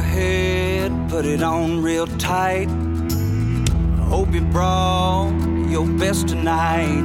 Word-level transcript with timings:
head, 0.00 0.92
put 1.08 1.24
it 1.24 1.42
on 1.42 1.82
real 1.82 2.06
tight. 2.18 2.68
Hope 4.08 4.32
you 4.32 4.40
brought 4.40 5.32
your 5.68 5.86
best 5.86 6.28
tonight. 6.28 7.02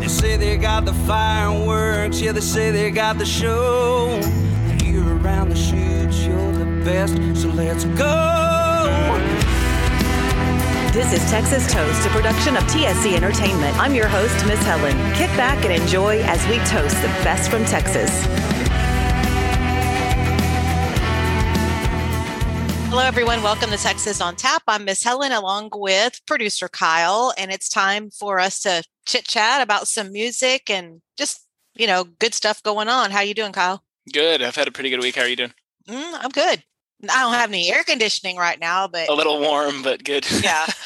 They 0.00 0.08
say 0.08 0.36
they 0.36 0.56
got 0.56 0.84
the 0.84 0.94
fireworks, 0.94 2.20
yeah, 2.20 2.32
they 2.32 2.40
say 2.40 2.70
they 2.70 2.90
got 2.90 3.18
the 3.18 3.26
show. 3.26 4.20
You're 4.84 5.16
around 5.18 5.50
the 5.50 5.56
shoots, 5.56 6.24
you're 6.24 6.52
the 6.52 6.82
best, 6.84 7.14
so 7.40 7.48
let's 7.48 7.84
go. 7.84 8.38
This 10.92 11.12
is 11.12 11.30
Texas 11.30 11.70
Toast, 11.70 12.06
a 12.06 12.10
production 12.10 12.56
of 12.56 12.64
TSC 12.64 13.14
Entertainment. 13.14 13.76
I'm 13.78 13.94
your 13.94 14.08
host, 14.08 14.34
Miss 14.46 14.62
Helen. 14.64 14.96
Kick 15.14 15.28
back 15.36 15.64
and 15.64 15.72
enjoy 15.72 16.22
as 16.22 16.44
we 16.48 16.56
toast 16.64 17.00
the 17.02 17.08
best 17.22 17.50
from 17.50 17.64
Texas. 17.66 18.26
Hello, 22.98 23.06
everyone. 23.06 23.44
Welcome 23.44 23.70
to 23.70 23.76
Texas 23.76 24.20
on 24.20 24.34
Tap. 24.34 24.64
I'm 24.66 24.84
Miss 24.84 25.04
Helen 25.04 25.30
along 25.30 25.70
with 25.72 26.20
producer 26.26 26.66
Kyle, 26.68 27.32
and 27.38 27.52
it's 27.52 27.68
time 27.68 28.10
for 28.10 28.40
us 28.40 28.58
to 28.62 28.82
chit 29.06 29.24
chat 29.24 29.62
about 29.62 29.86
some 29.86 30.10
music 30.10 30.68
and 30.68 31.00
just, 31.16 31.46
you 31.76 31.86
know, 31.86 32.02
good 32.02 32.34
stuff 32.34 32.60
going 32.60 32.88
on. 32.88 33.12
How 33.12 33.20
you 33.20 33.34
doing, 33.34 33.52
Kyle? 33.52 33.84
Good. 34.12 34.42
I've 34.42 34.56
had 34.56 34.66
a 34.66 34.72
pretty 34.72 34.90
good 34.90 34.98
week. 34.98 35.14
How 35.14 35.22
are 35.22 35.28
you 35.28 35.36
doing? 35.36 35.52
Mm, 35.88 36.18
I'm 36.20 36.30
good. 36.30 36.64
I 37.08 37.22
don't 37.22 37.34
have 37.34 37.50
any 37.50 37.72
air 37.72 37.84
conditioning 37.84 38.36
right 38.36 38.58
now, 38.58 38.88
but 38.88 39.08
a 39.08 39.14
little 39.14 39.38
warm, 39.38 39.84
but 39.84 40.02
good. 40.02 40.28
yeah. 40.42 40.66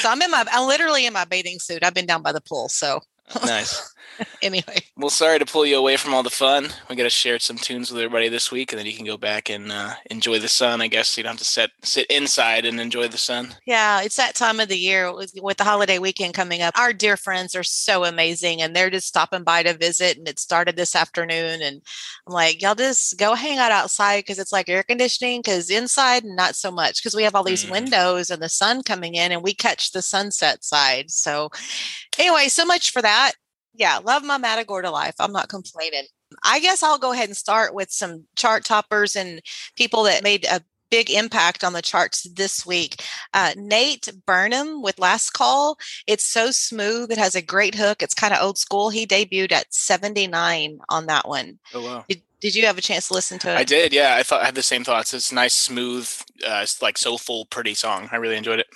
So 0.00 0.10
I'm 0.10 0.20
in 0.20 0.30
my, 0.30 0.44
I'm 0.52 0.66
literally 0.66 1.06
in 1.06 1.12
my 1.12 1.24
bathing 1.24 1.60
suit. 1.60 1.82
I've 1.84 1.94
been 1.94 2.04
down 2.04 2.20
by 2.20 2.32
the 2.32 2.40
pool. 2.42 2.68
So 2.68 3.00
nice. 3.46 3.94
anyway. 4.42 4.78
Well, 4.96 5.10
sorry 5.10 5.38
to 5.38 5.44
pull 5.44 5.66
you 5.66 5.76
away 5.76 5.96
from 5.96 6.14
all 6.14 6.22
the 6.22 6.30
fun. 6.30 6.68
We 6.88 6.96
got 6.96 7.04
to 7.04 7.10
share 7.10 7.38
some 7.38 7.56
tunes 7.56 7.90
with 7.90 8.00
everybody 8.00 8.28
this 8.28 8.50
week, 8.50 8.72
and 8.72 8.78
then 8.78 8.86
you 8.86 8.94
can 8.94 9.06
go 9.06 9.16
back 9.16 9.48
and 9.48 9.70
uh, 9.70 9.94
enjoy 10.10 10.38
the 10.38 10.48
sun. 10.48 10.80
I 10.80 10.88
guess 10.88 11.16
you 11.16 11.22
don't 11.22 11.32
have 11.32 11.38
to 11.38 11.44
sit 11.44 11.70
sit 11.82 12.06
inside 12.06 12.64
and 12.64 12.80
enjoy 12.80 13.08
the 13.08 13.18
sun. 13.18 13.54
Yeah, 13.66 14.02
it's 14.02 14.16
that 14.16 14.34
time 14.34 14.60
of 14.60 14.68
the 14.68 14.78
year 14.78 15.14
with, 15.14 15.32
with 15.40 15.56
the 15.56 15.64
holiday 15.64 15.98
weekend 15.98 16.34
coming 16.34 16.62
up. 16.62 16.78
Our 16.78 16.92
dear 16.92 17.16
friends 17.16 17.54
are 17.54 17.62
so 17.62 18.04
amazing, 18.04 18.62
and 18.62 18.74
they're 18.74 18.90
just 18.90 19.08
stopping 19.08 19.44
by 19.44 19.62
to 19.62 19.76
visit. 19.76 20.18
And 20.18 20.28
it 20.28 20.38
started 20.38 20.76
this 20.76 20.96
afternoon, 20.96 21.62
and 21.62 21.82
I'm 22.26 22.32
like, 22.32 22.62
y'all 22.62 22.74
just 22.74 23.18
go 23.18 23.34
hang 23.34 23.58
out 23.58 23.72
outside 23.72 24.20
because 24.20 24.38
it's 24.38 24.52
like 24.52 24.68
air 24.68 24.82
conditioning. 24.82 25.40
Because 25.40 25.70
inside, 25.70 26.24
not 26.24 26.56
so 26.56 26.70
much 26.70 27.02
because 27.02 27.14
we 27.14 27.22
have 27.22 27.34
all 27.34 27.44
these 27.44 27.64
mm. 27.64 27.70
windows 27.70 28.30
and 28.30 28.42
the 28.42 28.48
sun 28.48 28.82
coming 28.82 29.14
in, 29.14 29.32
and 29.32 29.42
we 29.42 29.54
catch 29.54 29.92
the 29.92 30.02
sunset 30.02 30.64
side. 30.64 31.10
So, 31.10 31.50
anyway, 32.18 32.48
so 32.48 32.64
much 32.64 32.90
for 32.90 33.02
that 33.02 33.32
yeah, 33.78 33.98
love 34.04 34.24
my 34.24 34.38
Matagorda 34.38 34.90
life. 34.90 35.14
I'm 35.18 35.32
not 35.32 35.48
complaining. 35.48 36.04
I 36.42 36.60
guess 36.60 36.82
I'll 36.82 36.98
go 36.98 37.12
ahead 37.12 37.28
and 37.28 37.36
start 37.36 37.74
with 37.74 37.90
some 37.90 38.24
chart 38.36 38.64
toppers 38.64 39.16
and 39.16 39.40
people 39.76 40.02
that 40.02 40.22
made 40.22 40.44
a 40.44 40.60
big 40.90 41.10
impact 41.10 41.64
on 41.64 41.74
the 41.74 41.82
charts 41.82 42.24
this 42.34 42.66
week. 42.66 43.02
Uh, 43.34 43.52
Nate 43.56 44.08
Barnham 44.26 44.82
with 44.82 44.98
Last 44.98 45.30
Call. 45.30 45.78
It's 46.06 46.24
so 46.24 46.50
smooth. 46.50 47.12
It 47.12 47.18
has 47.18 47.34
a 47.34 47.42
great 47.42 47.74
hook. 47.74 48.02
It's 48.02 48.14
kind 48.14 48.34
of 48.34 48.42
old 48.42 48.58
school. 48.58 48.90
He 48.90 49.06
debuted 49.06 49.52
at 49.52 49.72
79 49.72 50.78
on 50.88 51.06
that 51.06 51.28
one. 51.28 51.58
Oh, 51.74 51.84
wow. 51.84 52.04
Did, 52.08 52.22
did 52.40 52.54
you 52.54 52.66
have 52.66 52.78
a 52.78 52.82
chance 52.82 53.08
to 53.08 53.14
listen 53.14 53.38
to 53.40 53.52
it? 53.52 53.58
I 53.58 53.64
did. 53.64 53.92
Yeah. 53.92 54.16
I 54.16 54.22
thought 54.22 54.42
I 54.42 54.46
had 54.46 54.54
the 54.54 54.62
same 54.62 54.84
thoughts. 54.84 55.14
It's 55.14 55.32
nice, 55.32 55.54
smooth, 55.54 56.10
uh, 56.46 56.66
like 56.82 56.98
soulful, 56.98 57.46
pretty 57.46 57.74
song. 57.74 58.08
I 58.10 58.16
really 58.16 58.36
enjoyed 58.36 58.60
it 58.60 58.66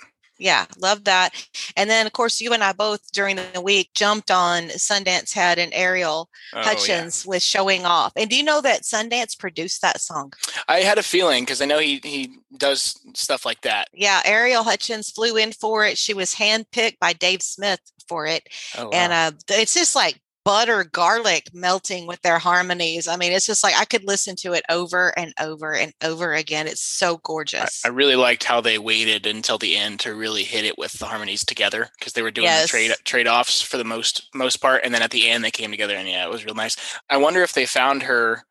yeah, 0.43 0.65
love 0.77 1.05
that. 1.05 1.29
And 1.77 1.89
then, 1.89 2.05
of 2.05 2.11
course, 2.11 2.41
you 2.41 2.51
and 2.51 2.63
I 2.63 2.73
both 2.73 3.11
during 3.13 3.37
the 3.37 3.61
week 3.61 3.91
jumped 3.93 4.29
on 4.29 4.63
Sundance 4.63 5.33
Head 5.33 5.57
an 5.57 5.71
Ariel 5.71 6.29
oh, 6.53 6.61
Hutchins 6.61 7.23
yeah. 7.25 7.29
with 7.29 7.41
showing 7.41 7.85
off. 7.85 8.11
And 8.17 8.29
do 8.29 8.35
you 8.35 8.43
know 8.43 8.59
that 8.59 8.83
Sundance 8.83 9.39
produced 9.39 9.81
that 9.81 10.01
song? 10.01 10.33
I 10.67 10.79
had 10.79 10.97
a 10.97 11.03
feeling 11.03 11.43
because 11.43 11.61
I 11.61 11.65
know 11.65 11.79
he 11.79 12.01
he 12.03 12.35
does 12.57 12.99
stuff 13.15 13.45
like 13.45 13.61
that. 13.61 13.87
Yeah, 13.93 14.21
Ariel 14.25 14.63
Hutchins 14.63 15.09
flew 15.09 15.37
in 15.37 15.53
for 15.53 15.85
it. 15.85 15.97
She 15.97 16.13
was 16.13 16.35
handpicked 16.35 16.99
by 16.99 17.13
Dave 17.13 17.41
Smith 17.41 17.79
for 18.09 18.25
it, 18.25 18.49
oh, 18.77 18.85
wow. 18.85 18.89
and 18.91 19.13
uh, 19.13 19.31
it's 19.49 19.73
just 19.73 19.95
like 19.95 20.19
butter 20.45 20.83
garlic 20.83 21.49
melting 21.53 22.07
with 22.07 22.21
their 22.21 22.39
harmonies. 22.39 23.07
I 23.07 23.15
mean, 23.15 23.31
it's 23.31 23.45
just 23.45 23.63
like 23.63 23.75
I 23.77 23.85
could 23.85 24.03
listen 24.03 24.35
to 24.37 24.53
it 24.53 24.63
over 24.69 25.17
and 25.17 25.33
over 25.39 25.73
and 25.73 25.93
over 26.03 26.33
again. 26.33 26.67
It's 26.67 26.81
so 26.81 27.17
gorgeous. 27.23 27.81
I, 27.85 27.89
I 27.89 27.91
really 27.91 28.15
liked 28.15 28.43
how 28.43 28.61
they 28.61 28.77
waited 28.77 29.25
until 29.25 29.57
the 29.57 29.75
end 29.75 29.99
to 30.01 30.15
really 30.15 30.43
hit 30.43 30.65
it 30.65 30.77
with 30.77 30.93
the 30.93 31.05
harmonies 31.05 31.45
together 31.45 31.89
because 31.97 32.13
they 32.13 32.21
were 32.21 32.31
doing 32.31 32.45
yes. 32.45 32.63
the 32.63 32.67
trade 32.69 32.91
trade 33.03 33.27
offs 33.27 33.61
for 33.61 33.77
the 33.77 33.83
most 33.83 34.29
most 34.33 34.57
part, 34.57 34.81
and 34.83 34.93
then 34.93 35.01
at 35.01 35.11
the 35.11 35.29
end 35.29 35.43
they 35.43 35.51
came 35.51 35.71
together, 35.71 35.95
and 35.95 36.07
yeah, 36.07 36.25
it 36.25 36.31
was 36.31 36.45
real 36.45 36.55
nice. 36.55 36.77
I 37.09 37.17
wonder 37.17 37.41
if 37.41 37.53
they 37.53 37.65
found 37.65 38.03
her 38.03 38.43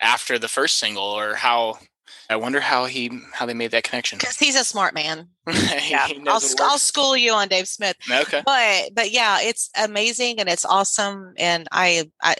after 0.00 0.38
the 0.38 0.48
first 0.48 0.78
single 0.78 1.04
or 1.04 1.34
how 1.34 1.78
I 2.30 2.36
wonder 2.36 2.60
how 2.60 2.84
he 2.84 3.10
how 3.32 3.44
they 3.44 3.54
made 3.54 3.72
that 3.72 3.82
connection. 3.82 4.18
Because 4.18 4.38
he's 4.38 4.54
a 4.54 4.62
smart 4.62 4.94
man. 4.94 5.26
yeah, 5.88 6.06
I'll, 6.28 6.40
I'll 6.60 6.78
school 6.78 7.16
you 7.16 7.32
on 7.32 7.48
Dave 7.48 7.66
Smith. 7.66 7.96
Okay, 8.08 8.40
but 8.46 8.94
but 8.94 9.10
yeah, 9.10 9.38
it's 9.40 9.68
amazing 9.76 10.38
and 10.38 10.48
it's 10.48 10.64
awesome, 10.64 11.34
and 11.38 11.66
I, 11.72 12.08
I 12.22 12.36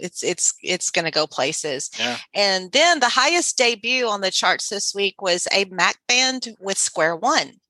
it's 0.00 0.24
it's 0.24 0.54
it's 0.62 0.90
gonna 0.90 1.10
go 1.10 1.26
places. 1.26 1.90
Yeah. 1.98 2.16
And 2.34 2.72
then 2.72 3.00
the 3.00 3.10
highest 3.10 3.58
debut 3.58 4.08
on 4.08 4.22
the 4.22 4.30
charts 4.30 4.70
this 4.70 4.94
week 4.94 5.20
was 5.20 5.46
Abe 5.52 5.72
Mac 5.72 5.98
band 6.08 6.56
with 6.58 6.78
Square 6.78 7.16
One, 7.16 7.60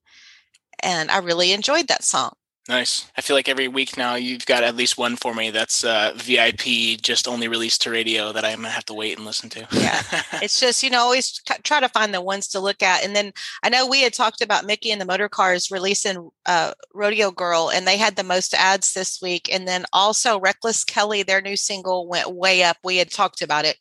and 0.81 1.11
I 1.11 1.19
really 1.19 1.51
enjoyed 1.51 1.89
that 1.89 2.05
song. 2.05 2.35
Nice. 2.67 3.11
I 3.15 3.21
feel 3.21 3.37
like 3.37 3.49
every 3.51 3.69
week 3.69 3.99
now 3.99 4.15
you've 4.15 4.47
got 4.47 4.65
at 4.65 4.75
least 4.75 4.97
one 4.97 5.17
for 5.17 5.35
me 5.35 5.51
that's 5.51 5.85
uh, 5.85 6.13
VIP, 6.17 6.99
just 6.99 7.29
only 7.29 7.47
released 7.47 7.83
to 7.83 7.91
radio 7.91 8.33
that 8.33 8.43
I'm 8.43 8.57
gonna 8.57 8.71
have 8.71 8.87
to 8.87 8.95
wait 8.95 9.19
and 9.19 9.27
listen 9.27 9.51
to. 9.51 9.69
yeah, 9.71 10.03
it's 10.41 10.59
just 10.59 10.83
you 10.83 10.89
know 10.89 11.01
always 11.01 11.43
try 11.63 11.81
to 11.81 11.91
find 11.91 12.15
the 12.15 12.23
ones 12.23 12.49
to 12.49 12.61
look 12.61 12.83
at, 12.83 13.05
and 13.05 13.15
then 13.15 13.33
I 13.63 13.69
know 13.69 13.87
we 13.87 14.01
had 14.01 14.15
talked 14.15 14.41
about 14.41 14.65
Mickey 14.65 14.91
and 14.91 14.99
the 14.99 15.05
Motorcars 15.05 15.71
releasing 15.71 16.31
uh, 16.47 16.73
Rodeo 16.95 17.31
Girl, 17.31 17.71
and 17.71 17.87
they 17.87 17.99
had 17.99 18.17
the 18.17 18.23
most 18.23 18.55
ads 18.55 18.95
this 18.95 19.21
week, 19.21 19.53
and 19.53 19.69
then 19.69 19.85
also 19.93 20.41
Reckless 20.41 20.85
Kelly, 20.85 21.23
their 21.23 21.43
new 21.43 21.57
single 21.57 22.09
went 22.09 22.35
way 22.35 22.63
up. 22.63 22.79
We 22.83 22.97
had 22.97 23.11
talked 23.11 23.43
about 23.43 23.67
it 23.67 23.77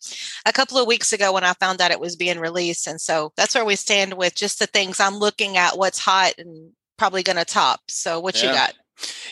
a 0.45 0.51
couple 0.51 0.77
of 0.77 0.88
weeks 0.88 1.13
ago 1.13 1.31
when 1.31 1.45
I 1.45 1.53
found 1.53 1.79
out 1.79 1.91
it 1.91 2.01
was 2.01 2.17
being 2.17 2.39
released, 2.39 2.88
and 2.88 2.99
so 2.99 3.31
that's 3.38 3.55
where 3.55 3.63
we 3.63 3.77
stand 3.77 4.16
with 4.16 4.35
just 4.35 4.59
the 4.59 4.67
things 4.67 4.99
I'm 4.99 5.19
looking 5.19 5.55
at, 5.55 5.77
what's 5.77 5.99
hot 5.99 6.33
and 6.38 6.73
probably 6.97 7.23
going 7.23 7.37
to 7.37 7.45
top. 7.45 7.81
So 7.89 8.19
what 8.19 8.41
yeah. 8.41 8.49
you 8.49 8.55
got? 8.55 8.73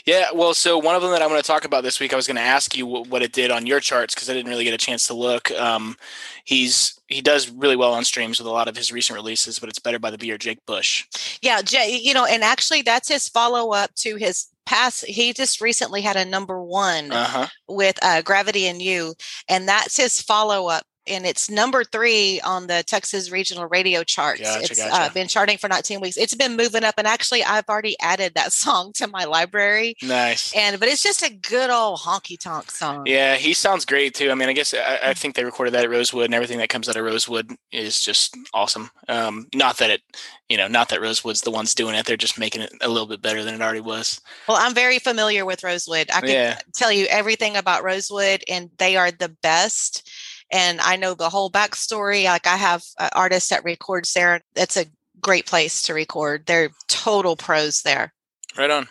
Yeah, 0.06 0.32
well, 0.34 0.54
so 0.54 0.78
one 0.78 0.96
of 0.96 1.02
them 1.02 1.12
that 1.12 1.22
I'm 1.22 1.30
going 1.30 1.42
to 1.42 1.48
talk 1.48 1.66
about 1.66 1.84
this 1.84 2.00
week, 2.00 2.14
I 2.14 2.16
was 2.16 2.28
going 2.28 2.36
to 2.36 2.42
ask 2.42 2.76
you 2.76 2.86
what 2.86 3.22
it 3.22 3.32
did 3.32 3.52
on 3.52 3.68
your 3.68 3.80
charts 3.80 4.14
because 4.14 4.30
I 4.30 4.34
didn't 4.34 4.50
really 4.50 4.64
get 4.64 4.74
a 4.74 4.78
chance 4.78 5.08
to 5.08 5.14
look. 5.14 5.52
Um, 5.52 5.96
he's 6.44 7.00
he 7.08 7.22
does 7.22 7.50
really 7.52 7.76
well 7.76 7.94
on 7.94 8.04
streams 8.04 8.40
with 8.40 8.48
a 8.48 8.52
lot 8.52 8.68
of 8.68 8.76
his 8.76 8.92
recent 8.92 9.16
releases, 9.16 9.60
but 9.60 9.70
it's 9.70 9.80
better 9.80 10.00
by 10.00 10.10
the 10.10 10.18
beer 10.18 10.38
Jake 10.38 10.66
Bush. 10.66 11.06
Yeah, 11.42 11.62
Jay, 11.62 12.00
you 12.02 12.14
know, 12.14 12.26
and 12.26 12.44
actually 12.44 12.82
that's 12.82 13.10
his 13.10 13.30
follow 13.30 13.72
up 13.74 13.94
to 13.96 14.16
his 14.16 14.48
past. 14.66 15.06
He 15.06 15.34
just 15.34 15.62
recently 15.62 16.02
had 16.02 16.16
a 16.16 16.26
number 16.26 16.64
one 16.64 17.12
uh-huh. 17.12 17.48
with 17.68 18.00
uh, 18.02 18.22
Gravity 18.24 18.68
and 18.68 18.82
You, 18.82 19.14
and 19.48 19.68
that's 19.68 19.98
his 19.98 20.22
follow 20.22 20.68
up 20.68 20.84
and 21.08 21.26
it's 21.26 21.50
number 21.50 21.84
three 21.84 22.40
on 22.42 22.68
the 22.68 22.84
Texas 22.86 23.32
regional 23.32 23.66
radio 23.66 24.04
charts. 24.04 24.42
Gotcha, 24.42 24.66
It's 24.66 24.80
gotcha. 24.80 24.96
Uh, 24.96 25.10
been 25.10 25.28
charting 25.28 25.58
for 25.58 25.68
19 25.68 26.00
weeks. 26.00 26.18
It's 26.18 26.36
been 26.36 26.56
moving 26.56 26.84
up, 26.84 26.96
and 26.98 27.08
actually, 27.08 27.44
I've 27.44 27.68
already 27.68 27.96
added 28.00 28.34
that 28.36 28.54
song 28.62 28.92
to 28.94 29.08
my 29.08 29.26
library. 29.26 29.96
Nice. 30.02 30.54
And 30.56 30.80
but 30.80 30.90
it's 30.90 31.04
just 31.04 31.24
a 31.24 31.34
good 31.34 31.70
old 31.70 32.00
honky 32.00 32.40
tonk 32.40 32.72
song. 32.72 33.06
Yeah, 33.06 33.36
he 33.36 33.54
sounds 33.54 33.86
great 33.86 34.14
too. 34.14 34.32
I 34.32 34.36
mean, 34.36 34.50
I 34.50 34.54
guess 34.54 34.74
I, 34.74 35.00
I, 35.04 35.14
think 35.14 35.36
they 35.36 35.44
recorded 35.44 35.74
that 35.74 35.84
at 35.84 35.90
Rosewood, 35.90 36.26
and 36.26 36.36
everything 36.36 36.60
that 36.60 36.70
comes 36.70 36.88
out 36.88 36.96
of 36.96 37.04
Rosewood 37.04 37.56
is 37.72 38.02
just 38.02 38.38
awesome. 38.54 38.90
Um, 39.08 39.48
not 39.54 39.78
that 39.78 39.90
it, 39.90 40.02
you 40.50 40.58
know, 40.58 40.68
not 40.68 40.90
that 40.90 41.02
Rosewood's 41.02 41.42
the 41.42 41.52
ones 41.52 41.74
doing 41.74 41.96
it; 41.96 42.06
they're 42.06 42.18
just 42.18 42.40
making 42.40 42.62
it 42.62 42.74
a 42.82 42.90
little 42.90 43.08
bit 43.08 43.22
better 43.22 43.44
than 43.44 43.56
it 43.56 43.62
already 43.62 43.82
was. 43.82 44.22
Well, 44.48 44.58
I'm 44.60 44.76
very 44.76 45.00
familiar 45.00 45.46
with 45.46 45.64
Rosewood. 45.64 46.10
I 46.14 46.22
can 46.22 46.30
yeah. 46.30 46.60
tell 46.76 46.92
you 46.92 47.06
everything 47.08 47.58
about 47.58 47.84
Rosewood, 47.84 48.44
and 48.48 48.70
they 48.78 48.98
are 48.98 49.12
the 49.12 49.30
best 49.42 50.10
and 50.52 50.82
I 50.82 50.96
know 50.96 51.14
the 51.14 51.30
whole 51.30 51.50
backstory. 51.50 52.26
Like 52.26 52.48
I 52.48 52.58
have 52.58 52.84
uh, 52.98 53.04
an 53.04 53.10
artist 53.14 53.50
that 53.50 53.64
records 53.64 54.14
there. 54.14 54.42
It's 54.56 54.78
a 54.78 54.86
great 55.22 55.46
place 55.46 55.82
to 55.84 55.94
record. 55.94 56.46
They're 56.46 56.70
total 56.88 57.36
pros 57.36 57.84
there. 57.84 58.14
Right 58.58 58.70
on. 58.70 58.90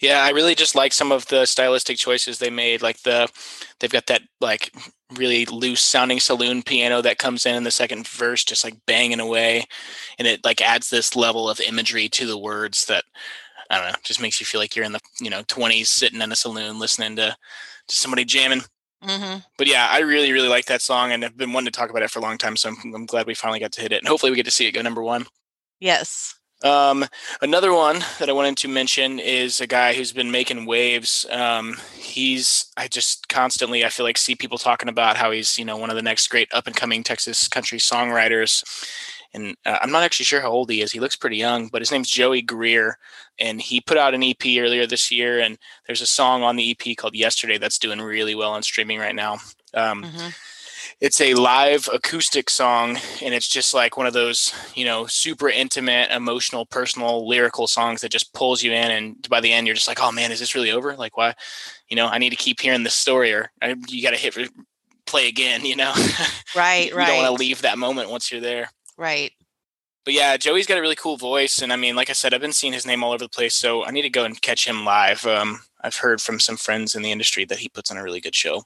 Yeah, 0.00 0.22
I 0.22 0.30
really 0.30 0.54
just 0.54 0.74
like 0.74 0.92
some 0.92 1.12
of 1.12 1.26
the 1.28 1.46
stylistic 1.46 1.96
choices 1.96 2.38
they 2.38 2.50
made. 2.50 2.82
Like 2.82 3.02
the, 3.02 3.28
they've 3.78 3.90
got 3.90 4.06
that 4.06 4.20
like 4.40 4.70
really 5.16 5.46
loose 5.46 5.80
sounding 5.80 6.20
saloon 6.20 6.62
piano 6.62 7.00
that 7.00 7.16
comes 7.16 7.46
in 7.46 7.54
in 7.54 7.64
the 7.64 7.70
second 7.70 8.06
verse, 8.06 8.44
just 8.44 8.64
like 8.64 8.84
banging 8.84 9.20
away, 9.20 9.64
and 10.18 10.28
it 10.28 10.44
like 10.44 10.60
adds 10.60 10.90
this 10.90 11.16
level 11.16 11.48
of 11.48 11.58
imagery 11.60 12.10
to 12.10 12.26
the 12.26 12.38
words 12.38 12.84
that 12.86 13.04
I 13.70 13.78
don't 13.78 13.88
know, 13.88 13.98
just 14.02 14.20
makes 14.20 14.40
you 14.40 14.46
feel 14.46 14.60
like 14.60 14.76
you're 14.76 14.84
in 14.84 14.92
the 14.92 15.00
you 15.20 15.30
know 15.30 15.42
20s 15.44 15.86
sitting 15.86 16.20
in 16.20 16.30
a 16.30 16.36
saloon 16.36 16.78
listening 16.78 17.16
to, 17.16 17.34
to 17.88 17.94
somebody 17.94 18.26
jamming. 18.26 18.62
Mm-hmm. 19.02 19.38
But 19.56 19.68
yeah, 19.68 19.88
I 19.90 20.00
really, 20.00 20.32
really 20.32 20.48
like 20.48 20.66
that 20.66 20.82
song, 20.82 21.12
and 21.12 21.24
I've 21.24 21.36
been 21.36 21.52
wanting 21.52 21.70
to 21.72 21.78
talk 21.78 21.90
about 21.90 22.02
it 22.02 22.10
for 22.10 22.18
a 22.18 22.22
long 22.22 22.38
time. 22.38 22.56
So 22.56 22.70
I'm, 22.70 22.94
I'm 22.94 23.06
glad 23.06 23.26
we 23.26 23.34
finally 23.34 23.60
got 23.60 23.72
to 23.72 23.80
hit 23.80 23.92
it, 23.92 23.98
and 23.98 24.08
hopefully 24.08 24.30
we 24.30 24.36
get 24.36 24.46
to 24.46 24.50
see 24.50 24.66
it 24.66 24.72
go 24.72 24.82
number 24.82 25.02
one. 25.02 25.26
Yes. 25.80 26.34
Um, 26.64 27.04
another 27.40 27.72
one 27.72 28.00
that 28.18 28.28
I 28.28 28.32
wanted 28.32 28.56
to 28.58 28.68
mention 28.68 29.20
is 29.20 29.60
a 29.60 29.66
guy 29.66 29.94
who's 29.94 30.12
been 30.12 30.32
making 30.32 30.66
waves. 30.66 31.24
Um, 31.30 31.76
he's 31.94 32.66
I 32.76 32.88
just 32.88 33.28
constantly 33.28 33.84
I 33.84 33.90
feel 33.90 34.04
like 34.04 34.18
see 34.18 34.34
people 34.34 34.58
talking 34.58 34.88
about 34.88 35.16
how 35.16 35.30
he's 35.30 35.56
you 35.56 35.64
know 35.64 35.76
one 35.76 35.90
of 35.90 35.96
the 35.96 36.02
next 36.02 36.26
great 36.26 36.52
up 36.52 36.66
and 36.66 36.74
coming 36.74 37.04
Texas 37.04 37.46
country 37.46 37.78
songwriters. 37.78 38.64
And 39.34 39.56
uh, 39.66 39.78
I'm 39.82 39.90
not 39.90 40.02
actually 40.02 40.24
sure 40.24 40.40
how 40.40 40.50
old 40.50 40.70
he 40.70 40.80
is. 40.80 40.92
He 40.92 41.00
looks 41.00 41.16
pretty 41.16 41.36
young, 41.36 41.68
but 41.68 41.82
his 41.82 41.92
name's 41.92 42.10
Joey 42.10 42.42
Greer, 42.42 42.98
and 43.38 43.60
he 43.60 43.80
put 43.80 43.98
out 43.98 44.14
an 44.14 44.22
EP 44.22 44.42
earlier 44.58 44.86
this 44.86 45.10
year. 45.10 45.38
And 45.40 45.58
there's 45.86 46.00
a 46.00 46.06
song 46.06 46.42
on 46.42 46.56
the 46.56 46.70
EP 46.70 46.96
called 46.96 47.14
"Yesterday" 47.14 47.58
that's 47.58 47.78
doing 47.78 48.00
really 48.00 48.34
well 48.34 48.52
on 48.52 48.62
streaming 48.62 48.98
right 48.98 49.14
now. 49.14 49.34
Um, 49.74 50.04
mm-hmm. 50.04 50.28
It's 51.00 51.20
a 51.20 51.34
live 51.34 51.88
acoustic 51.92 52.50
song, 52.50 52.98
and 53.22 53.34
it's 53.34 53.48
just 53.48 53.74
like 53.74 53.96
one 53.96 54.06
of 54.06 54.14
those, 54.14 54.52
you 54.74 54.84
know, 54.84 55.06
super 55.06 55.48
intimate, 55.48 56.10
emotional, 56.10 56.66
personal, 56.66 57.28
lyrical 57.28 57.66
songs 57.66 58.00
that 58.00 58.10
just 58.10 58.32
pulls 58.32 58.62
you 58.62 58.72
in. 58.72 58.90
And 58.90 59.28
by 59.28 59.40
the 59.40 59.52
end, 59.52 59.66
you're 59.66 59.76
just 59.76 59.88
like, 59.88 60.02
"Oh 60.02 60.10
man, 60.10 60.32
is 60.32 60.40
this 60.40 60.54
really 60.54 60.72
over? 60.72 60.96
Like, 60.96 61.16
why? 61.16 61.34
You 61.88 61.96
know, 61.96 62.06
I 62.06 62.18
need 62.18 62.30
to 62.30 62.36
keep 62.36 62.60
hearing 62.60 62.82
this 62.82 62.94
story, 62.94 63.32
or 63.32 63.50
I, 63.62 63.76
you 63.88 64.02
got 64.02 64.10
to 64.10 64.16
hit 64.16 64.36
play 65.06 65.28
again." 65.28 65.60
You 65.66 65.76
know, 65.76 65.92
right, 66.56 66.88
you 66.90 66.96
right. 66.96 67.08
You 67.08 67.14
don't 67.14 67.16
want 67.24 67.36
to 67.36 67.44
leave 67.44 67.62
that 67.62 67.78
moment 67.78 68.10
once 68.10 68.32
you're 68.32 68.40
there. 68.40 68.70
Right. 68.98 69.32
But 70.04 70.14
yeah, 70.14 70.36
Joey's 70.36 70.66
got 70.66 70.78
a 70.78 70.80
really 70.80 70.96
cool 70.96 71.16
voice, 71.16 71.62
and 71.62 71.72
I 71.72 71.76
mean, 71.76 71.94
like 71.94 72.10
I 72.10 72.14
said, 72.14 72.34
I've 72.34 72.40
been 72.40 72.52
seeing 72.52 72.72
his 72.72 72.86
name 72.86 73.04
all 73.04 73.12
over 73.12 73.24
the 73.24 73.28
place, 73.28 73.54
so 73.54 73.84
I 73.84 73.90
need 73.90 74.02
to 74.02 74.10
go 74.10 74.24
and 74.24 74.40
catch 74.40 74.66
him 74.66 74.84
live. 74.84 75.24
Um, 75.26 75.60
I've 75.82 75.96
heard 75.96 76.20
from 76.20 76.40
some 76.40 76.56
friends 76.56 76.94
in 76.94 77.02
the 77.02 77.12
industry 77.12 77.44
that 77.44 77.58
he 77.58 77.68
puts 77.68 77.90
on 77.90 77.96
a 77.96 78.02
really 78.02 78.20
good 78.20 78.34
show. 78.34 78.64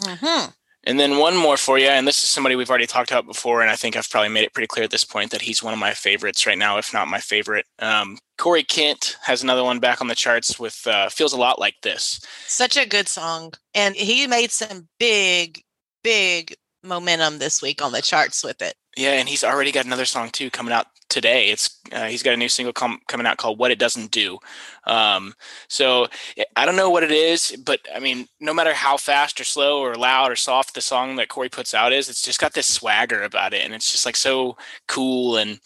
Mm-hmm. 0.00 0.50
And 0.84 0.98
then 0.98 1.18
one 1.18 1.36
more 1.36 1.58
for 1.58 1.78
you, 1.78 1.88
and 1.88 2.06
this 2.06 2.22
is 2.22 2.28
somebody 2.28 2.56
we've 2.56 2.70
already 2.70 2.86
talked 2.86 3.10
about 3.10 3.26
before, 3.26 3.60
and 3.60 3.70
I 3.70 3.76
think 3.76 3.96
I've 3.96 4.08
probably 4.08 4.30
made 4.30 4.44
it 4.44 4.54
pretty 4.54 4.68
clear 4.68 4.84
at 4.84 4.90
this 4.90 5.04
point 5.04 5.30
that 5.32 5.42
he's 5.42 5.62
one 5.62 5.74
of 5.74 5.78
my 5.78 5.92
favorites 5.92 6.46
right 6.46 6.56
now, 6.56 6.78
if 6.78 6.94
not 6.94 7.08
my 7.08 7.20
favorite. 7.20 7.66
Um, 7.80 8.16
Corey 8.38 8.62
Kent 8.62 9.18
has 9.22 9.42
another 9.42 9.64
one 9.64 9.80
back 9.80 10.00
on 10.00 10.08
the 10.08 10.14
charts 10.14 10.58
with 10.58 10.86
uh, 10.86 11.10
"Feels 11.10 11.34
a 11.34 11.36
Lot 11.36 11.58
Like 11.58 11.74
This." 11.82 12.20
Such 12.46 12.78
a 12.78 12.88
good 12.88 13.08
song, 13.08 13.52
and 13.74 13.94
he 13.94 14.26
made 14.26 14.52
some 14.52 14.88
big, 14.98 15.62
big 16.02 16.54
momentum 16.82 17.38
this 17.38 17.60
week 17.60 17.82
on 17.82 17.92
the 17.92 18.00
charts 18.00 18.42
with 18.42 18.62
it. 18.62 18.74
Yeah, 18.96 19.12
and 19.12 19.28
he's 19.28 19.44
already 19.44 19.72
got 19.72 19.86
another 19.86 20.04
song 20.04 20.30
too 20.30 20.50
coming 20.50 20.72
out 20.72 20.86
today. 21.08 21.48
It's 21.50 21.80
uh, 21.92 22.06
he's 22.06 22.22
got 22.22 22.34
a 22.34 22.36
new 22.36 22.48
single 22.48 22.72
com- 22.72 23.00
coming 23.08 23.26
out 23.26 23.36
called 23.36 23.58
"What 23.58 23.70
It 23.70 23.78
Doesn't 23.78 24.10
Do." 24.10 24.38
Um, 24.84 25.34
so 25.68 26.08
I 26.56 26.66
don't 26.66 26.76
know 26.76 26.90
what 26.90 27.02
it 27.02 27.10
is, 27.10 27.56
but 27.64 27.80
I 27.94 28.00
mean, 28.00 28.28
no 28.40 28.52
matter 28.52 28.74
how 28.74 28.96
fast 28.96 29.40
or 29.40 29.44
slow 29.44 29.80
or 29.80 29.94
loud 29.94 30.30
or 30.30 30.36
soft 30.36 30.74
the 30.74 30.80
song 30.80 31.16
that 31.16 31.28
Corey 31.28 31.48
puts 31.48 31.74
out 31.74 31.92
is, 31.92 32.08
it's 32.08 32.22
just 32.22 32.40
got 32.40 32.54
this 32.54 32.66
swagger 32.66 33.22
about 33.22 33.54
it, 33.54 33.64
and 33.64 33.74
it's 33.74 33.90
just 33.90 34.06
like 34.06 34.16
so 34.16 34.56
cool, 34.86 35.36
and 35.36 35.60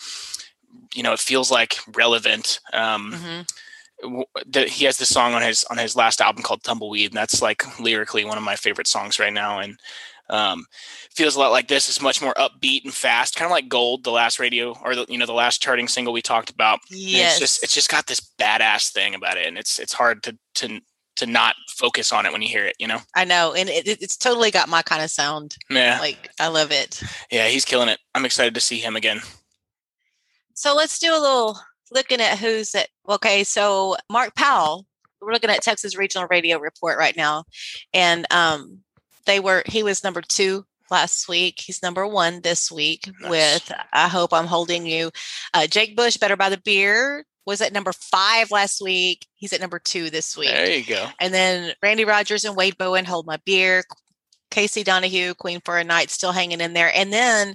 you 0.95 1.03
know, 1.03 1.13
it 1.13 1.21
feels 1.21 1.51
like 1.51 1.79
relevant. 1.95 2.61
Um, 2.73 3.13
mm-hmm. 3.13 4.63
He 4.67 4.85
has 4.85 4.97
this 4.97 5.11
song 5.11 5.35
on 5.35 5.43
his 5.43 5.65
on 5.65 5.79
his 5.79 5.95
last 5.97 6.21
album 6.21 6.43
called 6.43 6.63
Tumbleweed, 6.63 7.11
and 7.11 7.17
that's 7.17 7.41
like 7.41 7.79
lyrically 7.79 8.25
one 8.25 8.39
of 8.39 8.45
my 8.45 8.57
favorite 8.57 8.89
songs 8.89 9.19
right 9.19 9.33
now. 9.33 9.61
And 9.61 9.79
um, 10.32 10.64
feels 11.14 11.37
a 11.37 11.38
lot 11.38 11.52
like 11.52 11.69
this. 11.69 11.88
It's 11.88 12.00
much 12.00 12.20
more 12.20 12.34
upbeat 12.34 12.84
and 12.84 12.93
fast, 12.93 13.37
kind 13.37 13.46
of 13.46 13.52
like 13.52 13.69
Gold, 13.69 14.02
the 14.02 14.11
last 14.11 14.40
radio 14.40 14.76
or 14.82 14.96
the, 14.96 15.06
you 15.08 15.19
know 15.19 15.26
the 15.26 15.32
last 15.32 15.62
charting 15.62 15.87
single 15.87 16.12
we 16.12 16.23
talked 16.23 16.50
about. 16.50 16.81
Yes, 16.90 17.32
it's 17.32 17.40
just 17.40 17.62
it's 17.62 17.75
just 17.75 17.90
got 17.90 18.06
this 18.06 18.20
badass 18.40 18.90
thing 18.93 19.14
about 19.14 19.37
it, 19.37 19.46
and 19.46 19.58
it's 19.58 19.79
it's 19.79 19.93
hard 19.93 20.23
to 20.25 20.37
to 20.55 20.81
to 21.17 21.26
not 21.26 21.55
focus 21.69 22.11
on 22.12 22.25
it 22.25 22.32
when 22.32 22.40
you 22.40 22.49
hear 22.49 22.64
it. 22.64 22.75
You 22.79 22.88
know. 22.88 22.99
I 23.14 23.25
know, 23.25 23.52
and 23.52 23.69
it, 23.69 23.87
it's 23.87 24.17
totally 24.17 24.50
got 24.50 24.69
my 24.69 24.82
kind 24.82 25.02
of 25.02 25.11
sound. 25.11 25.56
Yeah, 25.70 25.99
like 26.00 26.31
I 26.40 26.49
love 26.49 26.73
it. 26.73 27.02
Yeah, 27.31 27.49
he's 27.49 27.67
killing 27.67 27.90
it. 27.90 28.00
I'm 28.14 28.25
excited 28.25 28.55
to 28.55 28.61
see 28.61 28.78
him 28.78 28.96
again. 28.96 29.20
So 30.55 30.75
let's 30.75 30.99
do 30.99 31.12
a 31.12 31.20
little 31.20 31.58
looking 31.93 32.20
at 32.20 32.38
who's 32.38 32.75
at. 32.75 32.88
Okay, 33.08 33.44
so 33.44 33.96
Mark 34.11 34.35
Powell. 34.35 34.87
We're 35.20 35.32
looking 35.32 35.50
at 35.50 35.62
Texas 35.62 35.96
Regional 35.96 36.26
Radio 36.32 36.58
Report 36.58 36.99
right 36.99 37.17
now, 37.17 37.44
and 37.94 38.26
um, 38.32 38.82
they 39.27 39.41
were 39.41 39.63
he 39.67 39.83
was 39.83 40.05
number 40.05 40.23
two 40.23 40.65
last 40.91 41.29
week. 41.29 41.61
He's 41.61 41.83
number 41.83 42.07
one 42.07 42.41
this 42.43 42.71
week 42.71 43.11
nice. 43.21 43.31
with 43.31 43.73
I 43.93 44.09
hope 44.09 44.33
I'm 44.33 44.47
holding 44.47 44.87
you. 44.87 45.11
Uh, 45.55 45.67
Jake 45.67 45.97
Bush, 45.97 46.17
Better 46.17 46.37
by 46.37 46.51
the 46.51 46.61
Beer, 46.65 47.25
was 47.47 47.61
at 47.61 47.73
number 47.73 47.93
five 47.93 48.51
last 48.51 48.81
week. 48.81 49.27
He's 49.35 49.53
at 49.53 49.61
number 49.61 49.79
two 49.79 50.11
this 50.11 50.37
week. 50.37 50.51
There 50.51 50.71
you 50.71 50.85
go. 50.85 51.09
And 51.19 51.33
then 51.33 51.73
Randy 51.83 52.05
Rogers 52.05 52.45
and 52.45 52.57
Wade 52.57 52.79
Bowen, 52.79 53.05
Hold 53.05 53.27
My 53.27 53.39
Beer. 53.45 53.83
Casey 54.51 54.85
Donahew, 54.85 55.35
Queen 55.39 55.61
for 55.65 55.79
a 55.79 55.85
Night, 55.85 56.11
still 56.11 56.33
hanging 56.33 56.61
in 56.61 56.75
there. 56.75 56.93
And 56.95 57.11
then 57.11 57.55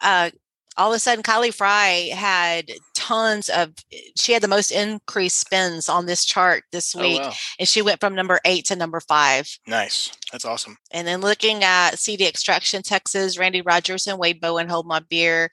uh, 0.00 0.30
all 0.78 0.90
of 0.90 0.96
a 0.96 0.98
sudden 0.98 1.22
Kylie 1.22 1.52
Frey 1.52 2.08
had 2.08 2.70
tons 3.08 3.48
of 3.48 3.72
she 4.16 4.32
had 4.32 4.42
the 4.42 4.48
most 4.48 4.70
increased 4.70 5.40
spins 5.40 5.88
on 5.88 6.04
this 6.04 6.26
chart 6.26 6.64
this 6.72 6.94
oh, 6.94 7.00
week 7.00 7.20
oh, 7.22 7.28
wow. 7.28 7.32
and 7.58 7.66
she 7.66 7.80
went 7.80 8.00
from 8.00 8.14
number 8.14 8.38
8 8.44 8.66
to 8.66 8.76
number 8.76 9.00
5. 9.00 9.58
Nice. 9.66 10.12
That's 10.30 10.44
awesome. 10.44 10.76
And 10.90 11.08
then 11.08 11.22
looking 11.22 11.64
at 11.64 11.98
CD 11.98 12.26
Extraction 12.26 12.82
Texas, 12.82 13.38
Randy 13.38 13.62
Rogers 13.62 14.06
and 14.06 14.18
Wade 14.18 14.42
Bowen 14.42 14.68
Hold 14.68 14.86
My 14.86 15.00
Beer 15.00 15.50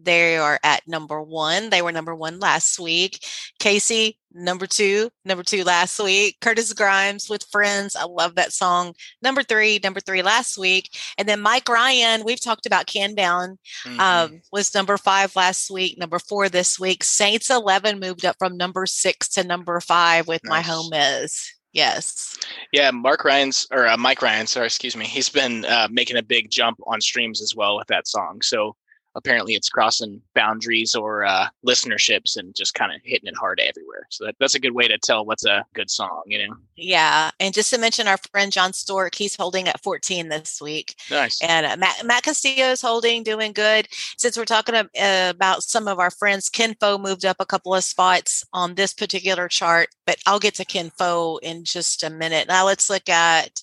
they 0.00 0.36
are 0.36 0.58
at 0.62 0.86
number 0.86 1.20
one. 1.20 1.70
They 1.70 1.82
were 1.82 1.92
number 1.92 2.14
one 2.14 2.38
last 2.38 2.78
week. 2.78 3.24
Casey, 3.58 4.18
number 4.32 4.66
two, 4.66 5.10
number 5.24 5.42
two 5.42 5.64
last 5.64 5.98
week. 5.98 6.36
Curtis 6.40 6.72
Grimes 6.72 7.28
with 7.28 7.44
Friends. 7.50 7.96
I 7.96 8.04
love 8.04 8.34
that 8.34 8.52
song. 8.52 8.94
Number 9.22 9.42
three, 9.42 9.80
number 9.82 10.00
three 10.00 10.22
last 10.22 10.58
week. 10.58 10.90
And 11.18 11.28
then 11.28 11.40
Mike 11.40 11.68
Ryan, 11.68 12.24
we've 12.24 12.40
talked 12.40 12.66
about 12.66 12.86
Can 12.86 13.14
Down, 13.14 13.58
mm-hmm. 13.84 14.00
um, 14.00 14.42
was 14.52 14.74
number 14.74 14.96
five 14.98 15.34
last 15.34 15.70
week, 15.70 15.98
number 15.98 16.18
four 16.18 16.48
this 16.48 16.78
week. 16.78 17.02
Saints 17.02 17.50
11 17.50 17.98
moved 17.98 18.24
up 18.24 18.36
from 18.38 18.56
number 18.56 18.86
six 18.86 19.28
to 19.30 19.44
number 19.44 19.80
five 19.80 20.28
with 20.28 20.44
nice. 20.44 20.50
My 20.50 20.60
Home 20.60 20.92
Is. 20.92 21.52
Yes. 21.72 22.38
Yeah, 22.72 22.90
Mark 22.90 23.22
Ryan's 23.22 23.66
or 23.70 23.86
uh, 23.86 23.98
Mike 23.98 24.22
Ryan, 24.22 24.46
sorry, 24.46 24.66
excuse 24.66 24.96
me. 24.96 25.04
He's 25.04 25.28
been 25.28 25.66
uh, 25.66 25.88
making 25.90 26.16
a 26.16 26.22
big 26.22 26.50
jump 26.50 26.78
on 26.86 27.02
streams 27.02 27.42
as 27.42 27.54
well 27.54 27.76
with 27.76 27.86
that 27.88 28.08
song. 28.08 28.40
So 28.40 28.76
apparently 29.16 29.54
it's 29.54 29.68
crossing 29.68 30.20
boundaries 30.34 30.94
or 30.94 31.24
uh, 31.24 31.48
listenerships 31.66 32.36
and 32.36 32.54
just 32.54 32.74
kind 32.74 32.92
of 32.92 33.00
hitting 33.02 33.28
it 33.28 33.36
hard 33.36 33.58
everywhere. 33.58 34.06
So 34.10 34.26
that, 34.26 34.36
that's 34.38 34.54
a 34.54 34.60
good 34.60 34.74
way 34.74 34.86
to 34.86 34.98
tell 34.98 35.24
what's 35.24 35.44
a 35.44 35.64
good 35.74 35.90
song, 35.90 36.22
you 36.26 36.46
know? 36.46 36.54
Yeah. 36.76 37.30
And 37.40 37.54
just 37.54 37.70
to 37.70 37.78
mention 37.78 38.06
our 38.06 38.18
friend 38.30 38.52
Jon 38.52 38.72
Stork, 38.72 39.14
he's 39.14 39.34
holding 39.34 39.66
at 39.66 39.82
14 39.82 40.28
this 40.28 40.60
week. 40.60 40.94
Nice. 41.10 41.42
And 41.42 41.66
uh, 41.66 41.76
Matt, 41.78 42.04
Matt 42.04 42.22
Castillo 42.22 42.66
is 42.66 42.82
holding, 42.82 43.22
doing 43.22 43.52
good. 43.52 43.88
Since 44.18 44.36
we're 44.36 44.44
talking 44.44 44.74
uh, 44.74 44.86
about 44.94 45.62
some 45.62 45.88
of 45.88 45.98
our 45.98 46.10
friends, 46.10 46.48
Ken 46.48 46.76
Fo 46.78 46.98
moved 46.98 47.24
up 47.24 47.36
a 47.40 47.46
couple 47.46 47.74
of 47.74 47.82
spots 47.82 48.44
on 48.52 48.74
this 48.74 48.92
particular 48.92 49.48
chart, 49.48 49.88
but 50.06 50.18
I'll 50.26 50.38
get 50.38 50.54
to 50.56 50.64
Ken 50.64 50.90
Fo 50.98 51.38
in 51.38 51.64
just 51.64 52.02
a 52.02 52.10
minute. 52.10 52.48
Now 52.48 52.66
let's 52.66 52.90
look 52.90 53.08
at 53.08 53.62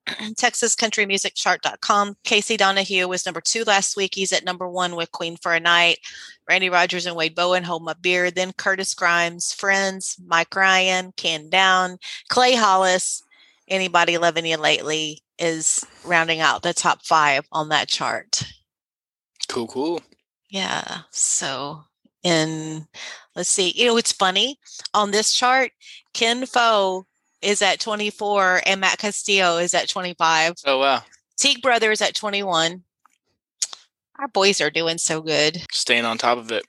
TexasCountryMusicChart.com. 0.08 2.16
Casey 2.24 2.56
Donahew 2.56 3.08
was 3.08 3.26
number 3.26 3.40
two 3.40 3.64
last 3.64 3.96
week. 3.96 4.14
He's 4.14 4.32
at 4.32 4.44
number 4.44 4.68
one 4.68 4.96
with 4.96 5.12
Queen 5.12 5.36
for 5.36 5.52
a 5.52 5.60
Night. 5.60 5.98
Randy 6.48 6.70
Rogers 6.70 7.06
and 7.06 7.16
Wade 7.16 7.34
Bowen, 7.34 7.62
Hold 7.62 7.84
My 7.84 7.94
Beer. 8.00 8.30
Then 8.30 8.52
Curtis 8.52 8.94
Grimes, 8.94 9.52
Friends, 9.52 10.16
Mike 10.26 10.54
Ryan, 10.54 11.12
Can 11.16 11.48
Down, 11.48 11.98
Clay 12.28 12.54
Hollis. 12.54 13.22
Anybody 13.68 14.18
loving 14.18 14.46
you 14.46 14.56
lately 14.56 15.22
is 15.38 15.84
rounding 16.04 16.40
out 16.40 16.62
the 16.62 16.74
top 16.74 17.04
five 17.04 17.46
on 17.52 17.68
that 17.68 17.88
chart. 17.88 18.42
Cool, 19.48 19.68
cool. 19.68 20.02
Yeah. 20.48 21.02
So, 21.10 21.84
in 22.22 22.86
let's 23.36 23.48
see, 23.48 23.72
you 23.74 23.86
know, 23.86 23.96
it's 23.96 24.12
funny 24.12 24.58
on 24.92 25.10
this 25.10 25.32
chart, 25.32 25.70
Ken 26.12 26.46
Fo 26.46 27.06
is 27.42 27.62
at 27.62 27.80
24 27.80 28.62
and 28.66 28.80
Matt 28.80 28.98
Castillo 28.98 29.58
is 29.58 29.74
at 29.74 29.88
25. 29.88 30.54
Oh, 30.66 30.78
wow. 30.78 31.02
Teague 31.36 31.62
Brothers 31.62 32.02
at 32.02 32.14
21. 32.14 32.82
Our 34.18 34.28
boys 34.28 34.60
are 34.60 34.70
doing 34.70 34.98
so 34.98 35.22
good. 35.22 35.62
Staying 35.72 36.04
on 36.04 36.18
top 36.18 36.38
of 36.38 36.52
it. 36.52 36.64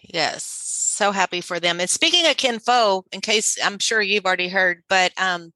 Yes. 0.00 0.44
So 0.44 1.12
happy 1.12 1.40
for 1.40 1.60
them. 1.60 1.80
And 1.80 1.90
speaking 1.90 2.26
of 2.26 2.36
Ken 2.36 2.58
Fo, 2.58 3.04
in 3.12 3.20
case 3.20 3.58
I'm 3.62 3.78
sure 3.78 4.00
you've 4.00 4.24
already 4.24 4.48
heard, 4.48 4.82
but 4.88 5.12
um, 5.20 5.52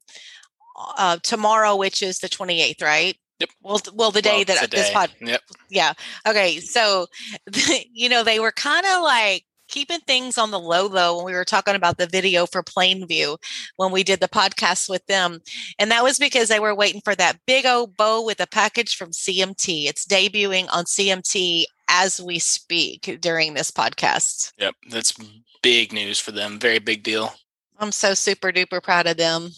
uh, 0.98 1.18
tomorrow, 1.22 1.76
which 1.76 2.02
is 2.02 2.18
the 2.18 2.28
28th, 2.28 2.82
right? 2.82 3.16
Yep. 3.40 3.50
Well, 3.62 3.80
well, 3.94 4.10
the 4.10 4.22
day 4.22 4.44
well, 4.46 4.56
that 4.56 4.70
this 4.70 4.90
pod. 4.90 5.10
Yep. 5.20 5.40
Yeah. 5.68 5.92
Okay. 6.28 6.60
So, 6.60 7.06
you 7.92 8.08
know, 8.08 8.22
they 8.22 8.38
were 8.38 8.52
kind 8.52 8.86
of 8.86 9.02
like 9.02 9.44
keeping 9.72 10.00
things 10.00 10.38
on 10.38 10.52
the 10.52 10.60
low 10.60 10.86
low 10.86 11.16
when 11.16 11.24
we 11.24 11.32
were 11.32 11.44
talking 11.44 11.74
about 11.74 11.96
the 11.96 12.06
video 12.06 12.46
for 12.46 12.62
Plainview 12.62 13.38
when 13.76 13.90
we 13.90 14.04
did 14.04 14.20
the 14.20 14.28
podcast 14.28 14.88
with 14.88 15.04
them. 15.06 15.40
And 15.78 15.90
that 15.90 16.04
was 16.04 16.18
because 16.18 16.48
they 16.48 16.60
were 16.60 16.74
waiting 16.74 17.00
for 17.00 17.14
that 17.16 17.38
big 17.46 17.66
old 17.66 17.96
bow 17.96 18.24
with 18.24 18.38
a 18.38 18.46
package 18.46 18.94
from 18.94 19.10
CMT. 19.10 19.86
It's 19.86 20.06
debuting 20.06 20.68
on 20.70 20.84
CMT 20.84 21.64
as 21.88 22.20
we 22.20 22.38
speak 22.38 23.18
during 23.20 23.54
this 23.54 23.70
podcast. 23.70 24.52
Yep. 24.58 24.74
That's 24.90 25.14
big 25.62 25.92
news 25.92 26.20
for 26.20 26.32
them. 26.32 26.60
Very 26.60 26.78
big 26.78 27.02
deal. 27.02 27.32
I'm 27.78 27.92
so 27.92 28.14
super 28.14 28.52
duper 28.52 28.82
proud 28.82 29.06
of 29.06 29.16
them. 29.16 29.50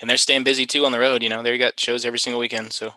And 0.00 0.08
they're 0.08 0.16
staying 0.16 0.44
busy 0.44 0.66
too 0.66 0.84
on 0.86 0.92
the 0.92 1.00
road. 1.00 1.22
You 1.22 1.30
know, 1.30 1.42
they 1.42 1.58
got 1.58 1.80
shows 1.80 2.04
every 2.04 2.18
single 2.18 2.38
weekend. 2.38 2.72
So, 2.72 2.92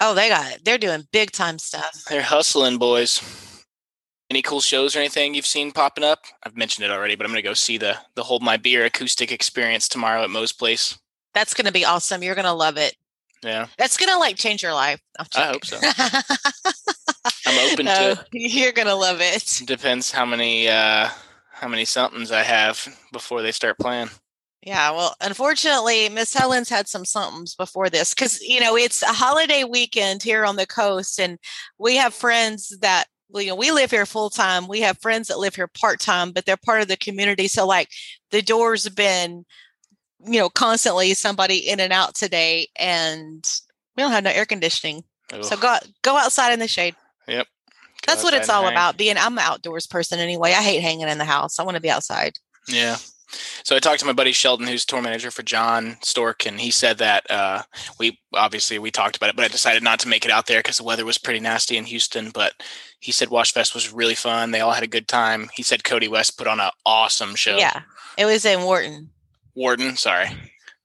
oh, 0.00 0.14
they 0.14 0.28
got 0.28 0.58
they're 0.64 0.78
doing 0.78 1.08
big 1.10 1.32
time 1.32 1.58
stuff. 1.58 2.04
They're 2.08 2.22
hustling, 2.22 2.78
boys. 2.78 3.47
Any 4.30 4.42
cool 4.42 4.60
shows 4.60 4.94
or 4.94 4.98
anything 4.98 5.34
you've 5.34 5.46
seen 5.46 5.72
popping 5.72 6.04
up? 6.04 6.20
I've 6.44 6.56
mentioned 6.56 6.84
it 6.84 6.90
already, 6.90 7.14
but 7.14 7.24
I'm 7.24 7.32
going 7.32 7.42
to 7.42 7.48
go 7.48 7.54
see 7.54 7.78
the 7.78 7.96
the 8.14 8.24
Hold 8.24 8.42
My 8.42 8.56
Beer 8.58 8.84
acoustic 8.84 9.32
experience 9.32 9.88
tomorrow 9.88 10.22
at 10.22 10.30
Moe's 10.30 10.52
Place. 10.52 10.98
That's 11.34 11.54
going 11.54 11.66
to 11.66 11.72
be 11.72 11.84
awesome. 11.84 12.22
You're 12.22 12.34
going 12.34 12.44
to 12.44 12.52
love 12.52 12.76
it. 12.76 12.94
Yeah. 13.42 13.66
That's 13.78 13.96
going 13.96 14.10
to 14.12 14.18
like 14.18 14.36
change 14.36 14.62
your 14.62 14.74
life. 14.74 15.00
I 15.34 15.46
hope 15.46 15.64
so. 15.64 15.78
I'm 17.46 17.72
open 17.72 17.86
No, 17.86 18.14
to 18.14 18.24
you're 18.32 18.72
gonna 18.72 18.94
love 18.94 19.20
it. 19.20 19.36
it. 19.60 19.66
Depends 19.66 20.10
how 20.10 20.24
many 20.26 20.68
uh 20.68 21.08
how 21.50 21.68
many 21.68 21.84
somethings 21.84 22.30
I 22.30 22.42
have 22.42 22.86
before 23.12 23.42
they 23.42 23.52
start 23.52 23.78
playing. 23.78 24.10
Yeah, 24.62 24.90
well, 24.90 25.14
unfortunately, 25.20 26.08
Miss 26.08 26.34
Helen's 26.34 26.68
had 26.68 26.88
some 26.88 27.04
somethings 27.04 27.54
before 27.54 27.88
this 27.90 28.12
because 28.12 28.40
you 28.42 28.60
know 28.60 28.76
it's 28.76 29.02
a 29.02 29.06
holiday 29.06 29.64
weekend 29.64 30.22
here 30.22 30.44
on 30.44 30.56
the 30.56 30.66
coast, 30.66 31.18
and 31.18 31.38
we 31.78 31.96
have 31.96 32.12
friends 32.12 32.76
that 32.80 33.06
well, 33.30 33.42
you 33.42 33.50
know 33.50 33.56
we 33.56 33.70
live 33.70 33.90
here 33.90 34.06
full 34.06 34.30
time. 34.30 34.68
We 34.68 34.80
have 34.80 34.98
friends 34.98 35.28
that 35.28 35.38
live 35.38 35.54
here 35.54 35.66
part 35.68 36.00
time, 36.00 36.32
but 36.32 36.46
they're 36.46 36.56
part 36.56 36.80
of 36.82 36.88
the 36.88 36.96
community. 36.96 37.48
So, 37.48 37.66
like, 37.66 37.88
the 38.30 38.42
doors 38.42 38.84
have 38.84 38.94
been, 38.94 39.44
you 40.24 40.38
know, 40.38 40.48
constantly 40.48 41.14
somebody 41.14 41.58
in 41.58 41.80
and 41.80 41.92
out 41.92 42.14
today, 42.14 42.68
and 42.76 43.44
we 43.96 44.02
don't 44.02 44.12
have 44.12 44.24
no 44.24 44.30
air 44.30 44.46
conditioning. 44.46 45.04
So 45.42 45.56
go 45.56 45.76
go 46.02 46.16
outside 46.16 46.52
in 46.52 46.58
the 46.58 46.68
shade. 46.68 46.96
Yep. 47.26 47.46
Go 47.46 48.12
That's 48.12 48.24
what 48.24 48.34
it's 48.34 48.48
all 48.48 48.62
hang. 48.62 48.72
about. 48.72 48.96
Being 48.96 49.18
I'm 49.18 49.36
an 49.36 49.44
outdoors 49.44 49.86
person 49.86 50.18
anyway. 50.18 50.50
I 50.52 50.62
hate 50.62 50.80
hanging 50.80 51.08
in 51.08 51.18
the 51.18 51.24
house. 51.24 51.58
I 51.58 51.64
want 51.64 51.74
to 51.74 51.82
be 51.82 51.90
outside. 51.90 52.38
Yeah. 52.66 52.96
So 53.62 53.76
I 53.76 53.78
talked 53.78 54.00
to 54.00 54.06
my 54.06 54.12
buddy 54.12 54.32
Sheldon, 54.32 54.66
who's 54.66 54.84
tour 54.84 55.02
manager 55.02 55.30
for 55.30 55.42
Jon 55.42 55.96
Stork, 56.02 56.46
and 56.46 56.60
he 56.60 56.70
said 56.70 56.98
that 56.98 57.30
uh, 57.30 57.62
we 57.98 58.18
obviously 58.34 58.78
we 58.78 58.90
talked 58.90 59.16
about 59.16 59.30
it, 59.30 59.36
but 59.36 59.44
I 59.44 59.48
decided 59.48 59.82
not 59.82 60.00
to 60.00 60.08
make 60.08 60.24
it 60.24 60.30
out 60.30 60.46
there 60.46 60.60
because 60.60 60.78
the 60.78 60.84
weather 60.84 61.04
was 61.04 61.18
pretty 61.18 61.40
nasty 61.40 61.76
in 61.76 61.84
Houston. 61.84 62.30
But 62.30 62.54
he 63.00 63.12
said 63.12 63.28
Wash 63.28 63.52
Fest 63.52 63.74
was 63.74 63.92
really 63.92 64.14
fun. 64.14 64.50
They 64.50 64.60
all 64.60 64.72
had 64.72 64.82
a 64.82 64.88
good 64.88 65.08
time. 65.08 65.50
He 65.54 65.62
said 65.62 65.84
Cody 65.84 66.08
West 66.08 66.38
put 66.38 66.46
on 66.46 66.60
an 66.60 66.70
awesome 66.86 67.34
show. 67.34 67.56
Yeah, 67.56 67.82
it 68.16 68.24
was 68.24 68.44
in 68.44 68.62
Wharton. 68.62 69.10
Wharton, 69.54 69.96
sorry, 69.96 70.28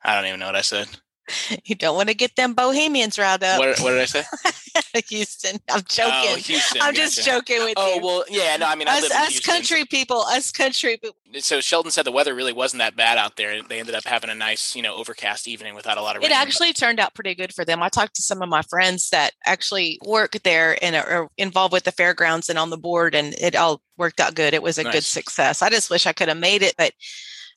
I 0.03 0.15
don't 0.15 0.27
even 0.27 0.39
know 0.39 0.47
what 0.47 0.55
I 0.55 0.62
said. 0.62 0.88
You 1.65 1.75
don't 1.75 1.96
want 1.96 2.10
to 2.10 2.15
get 2.15 2.36
them 2.36 2.53
bohemians 2.53 3.18
riled 3.18 3.44
up. 3.44 3.60
What, 3.60 3.80
what 3.80 3.92
did 3.92 4.01
I 4.01 4.06
say? 4.06 4.24
Houston. 5.10 5.60
I'm 5.70 5.80
Oh, 5.80 5.84
joking. 5.88 6.44
Houston. 6.44 6.82
I'm 6.82 6.94
just 6.94 7.24
joking 7.24 7.63
with 7.63 7.74
Oh 7.77 7.96
you. 7.96 8.01
Oh 8.01 8.06
well, 8.06 8.24
yeah. 8.30 8.58
No, 8.58 8.68
I 8.68 8.75
mean, 8.75 8.88
I 8.88 8.98
us 8.98 9.03
live 9.03 9.12
in 9.12 9.18
us 9.18 9.39
country 9.39 9.86
people, 9.86 10.22
us 10.22 10.51
country 10.51 10.98
people. 10.98 11.15
So 11.39 11.62
Sheldon 11.62 11.92
said 11.92 12.06
the 12.06 12.12
weather 12.12 12.36
really 12.36 12.53
wasn't 12.53 12.80
that 12.80 12.96
bad 12.96 13.18
out 13.18 13.38
there. 13.38 13.62
They 13.63 13.80
ended 13.80 13.96
up 13.96 14.03
having 14.06 14.30
a 14.30 14.36
nice, 14.36 14.75
you 14.75 14.82
know, 14.82 14.96
overcast 14.96 15.48
evening 15.48 15.74
without 15.75 15.98
a 15.98 16.01
lot 16.01 16.15
of 16.15 16.22
rain. 16.22 16.32
It 16.32 16.36
actually 16.36 16.74
turned 16.74 17.00
out 17.00 17.15
pretty 17.15 17.34
good 17.36 17.53
for 17.53 17.65
them. 17.65 17.82
I 17.82 17.89
talked 17.89 18.15
to 18.15 18.22
some 18.22 18.42
of 18.42 18.50
my 18.50 18.62
friends 18.63 19.10
that 19.10 19.32
actually 19.46 20.00
work 20.06 20.34
there 20.44 20.77
and 20.84 20.96
are 20.96 21.30
involved 21.38 21.74
with 21.74 21.84
the 21.84 21.92
fairgrounds 21.92 22.50
and 22.50 22.60
on 22.60 22.70
the 22.70 22.77
board, 22.77 23.15
and 23.15 23.34
it 23.36 23.56
all 23.56 23.82
worked 23.98 24.20
out 24.20 24.36
good. 24.36 24.53
It 24.53 24.63
was 24.63 24.77
a 24.77 24.84
good 24.84 25.03
success. 25.03 25.62
I 25.62 25.70
just 25.70 25.89
wish 25.89 26.06
I 26.06 26.13
could 26.13 26.27
have 26.27 26.38
made 26.38 26.62
it, 26.62 26.75
but 26.77 26.92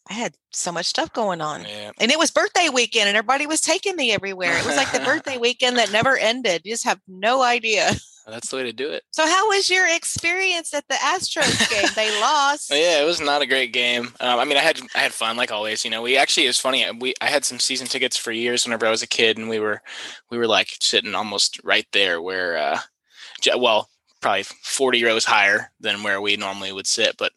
I 0.08 0.14
had 0.14 0.34
so 0.50 0.70
much 0.70 0.86
stuff 0.86 1.12
going 1.12 1.40
on. 1.40 1.64
Yeah. 1.64 1.90
And 1.98 2.10
it 2.10 2.18
was 2.18 2.30
birthday 2.30 2.68
weekend, 2.68 3.08
and 3.08 3.16
everybody 3.16 3.46
was 3.46 3.60
taking 3.60 3.96
me 3.96 4.12
everywhere. 4.12 4.56
It 4.56 4.64
was 4.66 4.76
like 4.76 4.92
the 4.92 5.00
birthday 5.04 5.36
weekend 5.36 5.78
that 5.78 5.90
never 5.92 6.16
ended. 6.16 6.62
You 6.64 6.72
just 6.72 6.84
have 6.84 7.00
no 7.08 7.42
idea. 7.42 7.90
That's 8.28 8.50
the 8.50 8.56
way 8.56 8.64
to 8.64 8.72
do 8.72 8.90
it. 8.90 9.04
So, 9.12 9.24
how 9.24 9.48
was 9.48 9.70
your 9.70 9.86
experience 9.86 10.74
at 10.74 10.86
the 10.88 10.94
Astros 10.96 11.70
game? 11.70 11.88
They 11.94 12.20
lost. 12.20 12.70
Yeah, 12.72 13.00
it 13.00 13.06
was 13.06 13.20
not 13.20 13.40
a 13.40 13.46
great 13.46 13.72
game. 13.72 14.06
Um, 14.18 14.40
I 14.40 14.44
mean, 14.44 14.56
I 14.56 14.62
had 14.62 14.80
I 14.96 14.98
had 14.98 15.12
fun 15.12 15.36
like 15.36 15.52
always. 15.52 15.84
You 15.84 15.92
know, 15.92 16.02
we 16.02 16.16
actually 16.16 16.46
it 16.46 16.48
was 16.48 16.58
funny. 16.58 16.84
uh, 16.84 16.92
We 16.98 17.14
I 17.20 17.26
had 17.26 17.44
some 17.44 17.60
season 17.60 17.86
tickets 17.86 18.16
for 18.16 18.32
years 18.32 18.64
whenever 18.64 18.84
I 18.84 18.90
was 18.90 19.02
a 19.02 19.06
kid, 19.08 19.38
and 19.38 19.48
we 19.48 19.60
were 19.60 19.80
we 20.28 20.38
were 20.38 20.48
like 20.48 20.70
sitting 20.80 21.14
almost 21.14 21.60
right 21.62 21.86
there 21.92 22.20
where, 22.20 22.56
uh, 22.56 22.80
well, 23.56 23.88
probably 24.20 24.42
forty 24.42 25.04
rows 25.04 25.24
higher 25.24 25.70
than 25.78 26.02
where 26.02 26.20
we 26.20 26.36
normally 26.36 26.72
would 26.72 26.88
sit. 26.88 27.16
But 27.16 27.30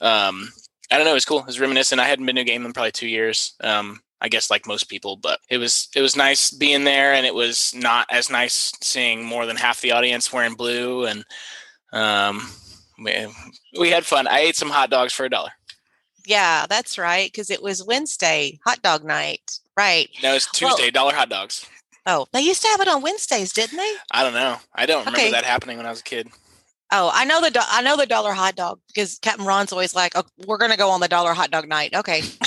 um, 0.00 0.52
I 0.90 0.96
don't 0.96 1.04
know. 1.04 1.10
It 1.12 1.14
was 1.14 1.24
cool. 1.24 1.40
It 1.40 1.46
was 1.46 1.60
reminiscent. 1.60 2.00
I 2.00 2.06
hadn't 2.06 2.26
been 2.26 2.36
to 2.36 2.42
a 2.42 2.44
game 2.44 2.64
in 2.64 2.72
probably 2.72 2.92
two 2.92 3.08
years. 3.08 3.54
Um, 3.62 4.00
I 4.20 4.28
guess 4.28 4.50
like 4.50 4.66
most 4.66 4.88
people, 4.88 5.16
but 5.16 5.38
it 5.48 5.58
was 5.58 5.88
it 5.94 6.00
was 6.00 6.16
nice 6.16 6.50
being 6.50 6.84
there, 6.84 7.12
and 7.14 7.24
it 7.26 7.34
was 7.34 7.72
not 7.74 8.06
as 8.10 8.30
nice 8.30 8.72
seeing 8.82 9.24
more 9.24 9.46
than 9.46 9.56
half 9.56 9.80
the 9.80 9.92
audience 9.92 10.32
wearing 10.32 10.54
blue, 10.54 11.04
and 11.06 11.24
um, 11.92 12.48
we, 13.02 13.26
we 13.78 13.90
had 13.90 14.04
fun. 14.06 14.26
I 14.26 14.40
ate 14.40 14.56
some 14.56 14.70
hot 14.70 14.90
dogs 14.90 15.12
for 15.12 15.24
a 15.24 15.30
dollar. 15.30 15.50
Yeah, 16.26 16.66
that's 16.68 16.98
right. 16.98 17.30
Because 17.30 17.48
it 17.50 17.62
was 17.62 17.84
Wednesday, 17.84 18.58
hot 18.64 18.82
dog 18.82 19.04
night. 19.04 19.60
Right. 19.76 20.10
No, 20.22 20.34
it's 20.34 20.48
Well- 20.60 20.76
Tuesday, 20.76 20.90
dollar 20.90 21.14
hot 21.14 21.28
dogs. 21.28 21.66
Oh, 22.06 22.26
they 22.32 22.40
used 22.40 22.62
to 22.62 22.68
have 22.68 22.80
it 22.80 22.88
on 22.88 23.02
Wednesdays, 23.02 23.52
didn't 23.52 23.76
they? 23.76 23.92
I 24.12 24.22
don't 24.24 24.32
know. 24.32 24.56
I 24.74 24.86
don't 24.86 25.00
remember 25.00 25.18
Okay. 25.20 25.30
that 25.30 25.44
happening 25.44 25.76
when 25.76 25.84
I 25.86 25.90
was 25.90 26.00
a 26.00 26.04
kid. 26.04 26.28
Oh, 26.90 27.10
I 27.12 27.24
know 27.26 27.40
the 27.42 27.50
do- 27.50 27.60
I 27.62 27.82
know 27.82 27.96
the 27.96 28.06
dollar 28.06 28.32
hot 28.32 28.56
dog 28.56 28.80
because 28.88 29.18
Captain 29.20 29.44
Ron's 29.44 29.72
always 29.72 29.94
like, 29.94 30.12
"Oh, 30.16 30.24
we're 30.46 30.56
gonna 30.58 30.76
go 30.76 30.90
on 30.90 31.00
the 31.00 31.08
dollar 31.08 31.34
hot 31.34 31.50
dog 31.50 31.68
night." 31.68 31.94
Okay, 31.94 32.20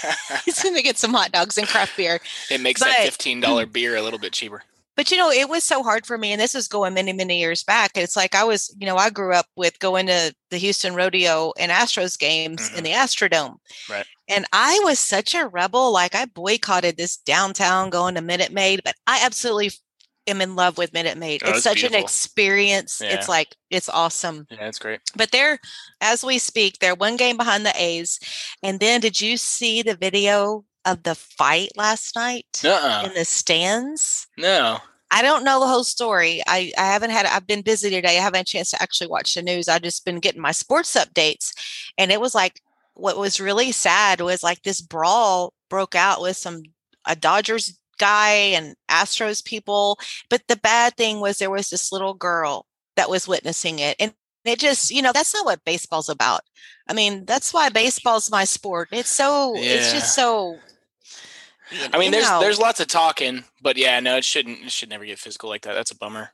he's 0.44 0.62
gonna 0.62 0.82
get 0.82 0.98
some 0.98 1.12
hot 1.12 1.32
dogs 1.32 1.58
and 1.58 1.66
craft 1.66 1.96
beer. 1.96 2.20
it 2.50 2.60
makes 2.60 2.80
But- 2.80 2.86
that 2.86 3.04
fifteen 3.04 3.40
dollar 3.40 3.66
beer 3.76 3.96
a 3.96 4.02
little 4.02 4.18
bit 4.18 4.32
cheaper. 4.32 4.62
But 4.96 5.12
you 5.12 5.16
know, 5.16 5.30
it 5.30 5.48
was 5.48 5.62
so 5.62 5.84
hard 5.84 6.06
for 6.06 6.18
me, 6.18 6.32
and 6.32 6.40
this 6.40 6.54
was 6.54 6.66
going 6.66 6.92
many, 6.92 7.12
many 7.12 7.38
years 7.38 7.62
back. 7.62 7.92
It's 7.96 8.16
like 8.16 8.34
I 8.34 8.42
was, 8.42 8.74
you 8.80 8.86
know, 8.86 8.96
I 8.96 9.10
grew 9.10 9.32
up 9.32 9.46
with 9.54 9.78
going 9.78 10.06
to 10.08 10.34
the 10.50 10.56
Houston 10.58 10.92
Rodeo 10.96 11.52
and 11.56 11.70
Astros 11.70 12.18
games 12.18 12.68
in 12.70 12.80
Mhm. 12.80 12.82
the 12.82 12.90
Astrodome. 12.90 13.58
Right. 13.88 14.04
And 14.28 14.44
I 14.52 14.80
was 14.82 14.98
such 14.98 15.36
a 15.36 15.46
rebel. 15.46 15.92
Like 15.92 16.16
I 16.16 16.24
boycotted 16.24 16.96
this 16.96 17.16
downtown 17.16 17.90
going 17.90 18.16
to 18.16 18.20
Minute 18.20 18.50
Maid, 18.50 18.80
but 18.84 18.96
I 19.06 19.20
absolutely 19.24 19.70
am 20.28 20.40
in 20.40 20.56
love 20.56 20.78
with 20.78 20.92
Minute 20.92 21.18
Maid. 21.18 21.42
Oh, 21.44 21.50
it's 21.50 21.62
such 21.62 21.82
an 21.84 21.94
experience. 21.94 23.00
Yeah. 23.02 23.14
It's 23.14 23.28
like 23.28 23.56
it's 23.70 23.88
awesome. 23.88 24.46
Yeah, 24.50 24.68
it's 24.68 24.78
great. 24.78 25.00
But 25.16 25.30
they're, 25.32 25.58
as 26.00 26.24
we 26.24 26.38
speak, 26.38 26.78
they're 26.78 26.94
one 26.94 27.16
game 27.16 27.36
behind 27.36 27.66
the 27.66 27.72
A's. 27.74 28.20
And 28.62 28.80
then 28.80 29.00
did 29.00 29.20
you 29.20 29.36
see 29.36 29.82
the 29.82 29.96
video 29.96 30.64
of 30.84 31.02
the 31.02 31.14
fight 31.14 31.70
last 31.76 32.14
night 32.16 32.62
Uh 32.64 33.04
in 33.06 33.14
the 33.14 33.24
stands? 33.24 34.26
no. 34.36 34.78
I 35.10 35.22
don't 35.22 35.42
know 35.42 35.58
the 35.58 35.66
whole 35.66 35.84
story. 35.84 36.42
I, 36.46 36.70
I 36.76 36.84
haven't 36.84 37.12
had, 37.12 37.24
I've 37.24 37.46
been 37.46 37.62
busy 37.62 37.88
today. 37.88 38.18
I 38.18 38.20
haven't 38.20 38.40
had 38.40 38.46
a 38.46 38.50
chance 38.50 38.70
to 38.72 38.82
actually 38.82 39.06
watch 39.06 39.34
the 39.34 39.40
news. 39.40 39.66
I've 39.66 39.80
just 39.80 40.04
been 40.04 40.20
getting 40.20 40.42
my 40.42 40.52
sports 40.52 40.94
updates. 40.94 41.54
And 41.96 42.12
it 42.12 42.20
was 42.20 42.34
like, 42.34 42.60
what 42.92 43.16
was 43.16 43.40
really 43.40 43.72
sad 43.72 44.20
was 44.20 44.42
like 44.42 44.62
this 44.62 44.82
brawl 44.82 45.54
broke 45.70 45.94
out 45.94 46.20
with 46.20 46.36
some, 46.36 46.62
a 47.06 47.16
Dodgers 47.16 47.77
guy 47.98 48.30
and 48.30 48.74
Astros 48.90 49.44
people. 49.44 49.98
But 50.30 50.42
the 50.48 50.56
bad 50.56 50.96
thing 50.96 51.20
was 51.20 51.38
there 51.38 51.50
was 51.50 51.70
this 51.70 51.92
little 51.92 52.14
girl 52.14 52.66
that 52.96 53.10
was 53.10 53.28
witnessing 53.28 53.78
it. 53.78 53.96
And 54.00 54.14
it 54.44 54.58
just, 54.58 54.90
you 54.90 55.02
know, 55.02 55.12
that's 55.12 55.34
not 55.34 55.44
what 55.44 55.64
baseball's 55.64 56.08
about. 56.08 56.40
I 56.88 56.94
mean, 56.94 57.24
that's 57.26 57.52
why 57.52 57.68
baseball's 57.68 58.30
my 58.30 58.44
sport. 58.44 58.88
It's 58.92 59.10
so, 59.10 59.54
it's 59.56 59.92
just 59.92 60.14
so. 60.14 60.58
you- 61.70 61.88
I 61.92 61.98
mean, 61.98 62.10
there's 62.12 62.28
know. 62.28 62.40
there's 62.40 62.58
lots 62.58 62.80
of 62.80 62.86
talking, 62.86 63.44
but 63.60 63.76
yeah, 63.76 64.00
no, 64.00 64.16
it 64.16 64.24
shouldn't. 64.24 64.64
It 64.64 64.72
should 64.72 64.88
never 64.88 65.04
get 65.04 65.18
physical 65.18 65.50
like 65.50 65.62
that. 65.62 65.74
That's 65.74 65.90
a 65.90 65.96
bummer. 65.96 66.30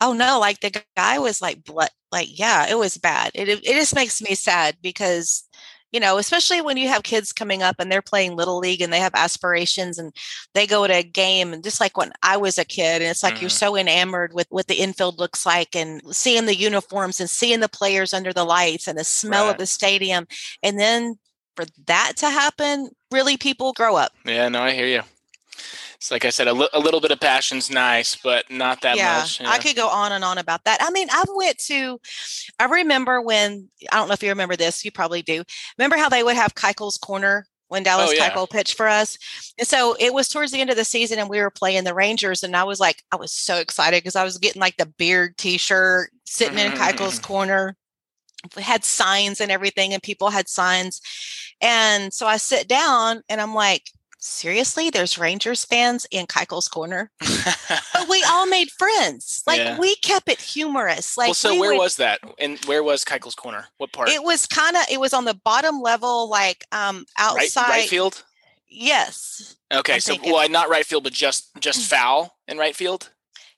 Oh 0.00 0.12
no, 0.12 0.40
like 0.40 0.58
the 0.58 0.82
guy 0.96 1.20
was 1.20 1.40
like 1.40 1.62
blood 1.62 1.90
like 2.10 2.36
yeah, 2.36 2.66
it 2.68 2.76
was 2.76 2.98
bad. 2.98 3.30
It 3.34 3.48
it 3.48 3.62
just 3.64 3.94
makes 3.94 4.20
me 4.20 4.34
sad 4.34 4.76
because 4.82 5.44
you 5.92 6.00
know, 6.00 6.18
especially 6.18 6.60
when 6.60 6.76
you 6.76 6.88
have 6.88 7.02
kids 7.02 7.32
coming 7.32 7.62
up 7.62 7.76
and 7.78 7.92
they're 7.92 8.02
playing 8.02 8.34
little 8.34 8.58
league 8.58 8.80
and 8.80 8.92
they 8.92 8.98
have 8.98 9.14
aspirations 9.14 9.98
and 9.98 10.12
they 10.54 10.66
go 10.66 10.86
to 10.86 10.94
a 10.94 11.02
game 11.02 11.52
and 11.52 11.62
just 11.62 11.80
like 11.80 11.96
when 11.96 12.12
I 12.22 12.36
was 12.38 12.58
a 12.58 12.64
kid 12.64 13.02
and 13.02 13.10
it's 13.10 13.22
like 13.22 13.40
you're 13.40 13.50
Mhm. 13.50 13.58
so 13.58 13.76
enamored 13.76 14.32
with 14.32 14.46
what 14.50 14.66
the 14.68 14.76
infield 14.76 15.18
looks 15.18 15.44
like 15.44 15.76
and 15.76 16.00
seeing 16.14 16.46
the 16.46 16.56
uniforms 16.56 17.20
and 17.20 17.28
seeing 17.28 17.60
the 17.60 17.68
players 17.68 18.12
under 18.14 18.32
the 18.32 18.44
lights 18.44 18.88
and 18.88 18.98
the 18.98 19.04
smell 19.04 19.50
of 19.50 19.58
the 19.58 19.66
stadium 19.66 20.26
and 20.62 20.78
then 20.80 21.18
for 21.54 21.66
that 21.86 22.14
to 22.16 22.30
happen, 22.30 22.88
really 23.10 23.36
people 23.36 23.74
grow 23.74 23.94
up. 23.96 24.12
Yeah, 24.24 24.48
no, 24.48 24.62
I 24.62 24.72
hear 24.72 24.86
you. 24.86 25.02
It's 26.02 26.10
like 26.10 26.24
I 26.24 26.30
said, 26.30 26.48
a, 26.48 26.52
li- 26.52 26.68
a 26.72 26.80
little 26.80 27.00
bit 27.00 27.12
of 27.12 27.20
passion's 27.20 27.70
nice, 27.70 28.16
but 28.16 28.50
not 28.50 28.80
that 28.80 28.96
yeah, 28.96 29.18
much. 29.20 29.40
Yeah, 29.40 29.48
I 29.48 29.58
could 29.58 29.76
go 29.76 29.86
on 29.88 30.10
and 30.10 30.24
on 30.24 30.36
about 30.36 30.64
that. 30.64 30.78
I 30.80 30.90
mean, 30.90 31.06
I 31.12 31.22
went 31.32 31.58
to, 31.66 32.00
I 32.58 32.64
remember 32.64 33.22
when, 33.22 33.68
I 33.92 33.98
don't 33.98 34.08
know 34.08 34.14
if 34.14 34.20
you 34.20 34.30
remember 34.30 34.56
this, 34.56 34.84
you 34.84 34.90
probably 34.90 35.22
do. 35.22 35.44
Remember 35.78 35.96
how 35.96 36.08
they 36.08 36.24
would 36.24 36.34
have 36.34 36.56
Keuchel's 36.56 36.98
Corner 36.98 37.46
when 37.68 37.84
Dallas 37.84 38.10
Oh, 38.10 38.14
yeah. 38.14 38.30
Keuchel 38.30 38.50
pitched 38.50 38.76
for 38.76 38.88
us? 38.88 39.16
And 39.60 39.68
so 39.68 39.94
it 40.00 40.12
was 40.12 40.28
towards 40.28 40.50
the 40.50 40.60
end 40.60 40.70
of 40.70 40.76
the 40.76 40.84
season 40.84 41.20
and 41.20 41.30
we 41.30 41.40
were 41.40 41.52
playing 41.52 41.84
the 41.84 41.94
Rangers. 41.94 42.42
And 42.42 42.56
I 42.56 42.64
was 42.64 42.80
like, 42.80 43.04
I 43.12 43.16
was 43.16 43.30
so 43.30 43.58
excited 43.58 44.02
because 44.02 44.16
I 44.16 44.24
was 44.24 44.38
getting 44.38 44.60
like 44.60 44.78
the 44.78 44.86
beard 44.86 45.36
t 45.36 45.56
shirt, 45.56 46.10
sitting 46.24 46.58
in 46.58 46.72
Keuchel's 46.72 47.20
mm-hmm. 47.20 47.26
Corner. 47.26 47.76
We 48.56 48.62
had 48.62 48.84
signs 48.84 49.40
and 49.40 49.52
everything, 49.52 49.94
and 49.94 50.02
people 50.02 50.30
had 50.30 50.48
signs. 50.48 51.00
And 51.60 52.12
so 52.12 52.26
I 52.26 52.38
sit 52.38 52.66
down 52.66 53.22
and 53.28 53.40
I'm 53.40 53.54
like, 53.54 53.84
seriously, 54.22 54.88
there's 54.88 55.18
Rangers 55.18 55.64
fans 55.64 56.06
in 56.10 56.26
Keuchel's 56.26 56.68
Corner? 56.68 57.10
but 57.20 58.08
we 58.08 58.24
all 58.28 58.46
made 58.56 58.70
friends. 58.70 59.42
Like 59.46 59.58
Yeah. 59.58 59.78
we 59.78 59.96
kept 59.96 60.28
it 60.28 60.40
humorous. 60.40 61.16
Like 61.18 61.28
well, 61.28 61.34
so 61.34 61.52
we 61.52 61.60
where 61.60 61.70
would- 61.72 61.78
was 61.78 61.96
that? 61.96 62.20
And 62.38 62.58
where 62.64 62.82
was 62.82 63.04
Keuchel's 63.04 63.34
corner? 63.34 63.66
What 63.78 63.92
part? 63.92 64.08
it 64.08 64.22
was 64.22 64.46
kind 64.46 64.76
of 64.76 64.84
it 64.90 65.00
was 65.00 65.12
on 65.12 65.24
the 65.24 65.34
bottom 65.44 65.80
level, 65.80 66.30
like 66.30 66.64
um 66.72 67.04
outside. 67.18 67.68
right 67.68 67.88
field. 67.88 68.22
Yes. 68.68 69.56
Okay, 69.72 69.98
so 69.98 70.16
well, 70.24 70.48
not 70.48 70.70
right 70.70 70.86
field, 70.86 71.04
but 71.04 71.12
just 71.12 71.50
just 71.60 71.80
foul 71.90 72.36
in 72.48 72.56
right 72.58 72.74
field. 72.74 73.10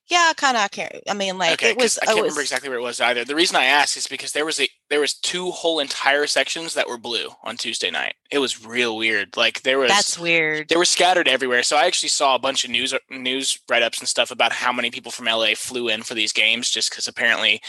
Yeah, 0.06 0.26
I 0.30 0.34
kind 0.34 0.56
of. 0.56 0.62
I 0.64 0.68
can't. 0.68 0.94
I 1.08 1.14
mean, 1.14 1.38
like 1.38 1.54
okay, 1.54 1.70
it 1.70 1.78
was. 1.78 1.98
I 1.98 2.06
can't 2.06 2.16
was 2.18 2.24
remember 2.24 2.40
exactly 2.42 2.68
where 2.68 2.78
it 2.78 2.82
was 2.82 3.00
either. 3.00 3.24
The 3.24 3.34
reason 3.34 3.56
I 3.56 3.64
asked 3.64 3.96
is 3.96 4.06
because 4.06 4.32
there 4.32 4.44
was 4.44 4.60
a 4.60 4.68
there 4.90 5.00
was 5.00 5.14
two 5.14 5.50
whole 5.50 5.80
entire 5.80 6.26
sections 6.26 6.74
that 6.74 6.88
were 6.88 6.98
blue 6.98 7.30
on 7.42 7.56
Tuesday 7.56 7.90
night. 7.90 8.14
It 8.30 8.38
was 8.38 8.66
real 8.66 8.96
weird. 8.98 9.36
Like 9.36 9.62
there 9.62 9.78
was 9.78 9.88
That's 9.88 10.18
weird. 10.18 10.68
they 10.68 10.76
were 10.76 10.84
scattered 10.84 11.26
everywhere. 11.26 11.62
So 11.62 11.76
I 11.76 11.86
actually 11.86 12.10
saw 12.10 12.34
a 12.34 12.38
bunch 12.38 12.64
of 12.64 12.70
news 12.70 12.92
news 13.10 13.58
write 13.68 13.82
ups 13.82 13.98
and 13.98 14.08
stuff 14.08 14.30
about 14.30 14.52
how 14.52 14.72
many 14.72 14.90
people 14.90 15.10
from 15.10 15.24
LA 15.24 15.54
flew 15.56 15.88
in 15.88 16.02
for 16.02 16.12
these 16.12 16.32
games, 16.32 16.68
just 16.70 16.90
because 16.90 17.08
apparently, 17.08 17.62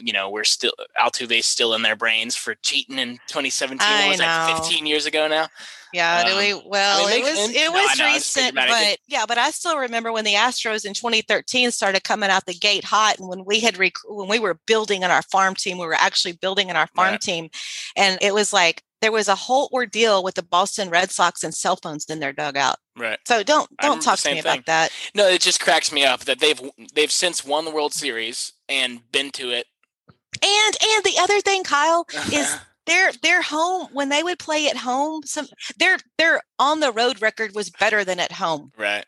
you 0.00 0.12
know, 0.12 0.30
we're 0.30 0.44
still 0.44 0.72
Altuve's 0.98 1.46
still 1.46 1.74
in 1.74 1.82
their 1.82 1.96
brains 1.96 2.34
for 2.36 2.54
cheating 2.56 2.98
in 2.98 3.18
2017. 3.28 3.78
I 3.80 4.00
What 4.02 4.08
was 4.10 4.18
that? 4.18 4.48
know. 4.58 4.62
15 4.64 4.86
years 4.86 5.06
ago 5.06 5.28
now. 5.28 5.48
Yeah, 5.92 6.24
Um, 6.30 6.38
we, 6.38 6.54
well, 6.66 7.04
I 7.06 7.10
mean, 7.10 7.20
it 7.20 7.24
was 7.24 7.36
sense. 7.38 7.52
it 7.56 7.72
was 7.72 7.98
know, 7.98 8.04
recent, 8.06 8.46
figured 8.46 8.64
about 8.68 8.82
it. 8.82 9.00
but 9.08 9.12
yeah, 9.12 9.26
but 9.26 9.38
I 9.38 9.50
still 9.50 9.76
remember 9.76 10.12
when 10.12 10.24
the 10.24 10.34
Astros 10.34 10.84
in 10.84 10.94
2013 10.94 11.72
started 11.72 12.04
coming 12.04 12.30
out 12.30 12.46
the 12.46 12.54
gate 12.54 12.84
hot, 12.84 13.18
and 13.18 13.28
when 13.28 13.44
we 13.44 13.58
had 13.58 13.76
rec- 13.76 13.94
when 14.08 14.28
we 14.28 14.38
were 14.38 14.60
building 14.66 15.02
in 15.02 15.10
our 15.10 15.22
farm 15.22 15.56
team, 15.56 15.78
we 15.78 15.86
were 15.86 15.94
actually 15.94 16.32
building 16.32 16.68
in 16.70 16.76
our 16.76 16.86
farm 16.94 17.12
Right. 17.12 17.20
team, 17.20 17.50
and 17.96 18.18
it 18.22 18.32
was 18.34 18.52
like 18.52 18.84
there 19.02 19.10
was 19.10 19.26
a 19.28 19.34
whole 19.34 19.68
ordeal 19.72 20.22
with 20.22 20.34
the 20.36 20.42
Boston 20.44 20.90
Red 20.90 21.10
Sox 21.10 21.42
and 21.42 21.52
cell 21.54 21.74
phones 21.74 22.04
in 22.04 22.20
their 22.20 22.32
dugout. 22.34 22.76
Right. 22.96 23.18
So 23.26 23.42
don't 23.42 23.68
don't 23.80 24.00
talk 24.00 24.18
to 24.20 24.28
me 24.28 24.34
same 24.36 24.44
about 24.44 24.66
that. 24.66 24.92
No, 25.16 25.26
it 25.26 25.40
just 25.40 25.58
cracks 25.58 25.90
me 25.90 26.04
up 26.04 26.20
that 26.20 26.38
they've 26.38 26.60
they've 26.94 27.10
since 27.10 27.44
won 27.44 27.64
the 27.64 27.70
World 27.72 27.94
Series 27.94 28.52
and 28.68 29.00
been 29.10 29.30
to 29.32 29.50
it. 29.50 29.66
And 30.42 30.76
and 30.82 31.04
the 31.04 31.18
other 31.20 31.40
thing, 31.40 31.64
Kyle, 31.64 32.06
is 32.32 32.56
their 32.86 33.12
their 33.22 33.42
home 33.42 33.88
when 33.92 34.08
they 34.08 34.22
would 34.22 34.38
play 34.38 34.68
at 34.68 34.76
home. 34.76 35.22
Some 35.24 35.46
their 35.78 35.98
their 36.18 36.42
on 36.58 36.80
the 36.80 36.92
road 36.92 37.20
record 37.22 37.54
was 37.54 37.70
better 37.70 38.04
than 38.04 38.18
at 38.20 38.32
home. 38.32 38.72
right. 38.76 39.04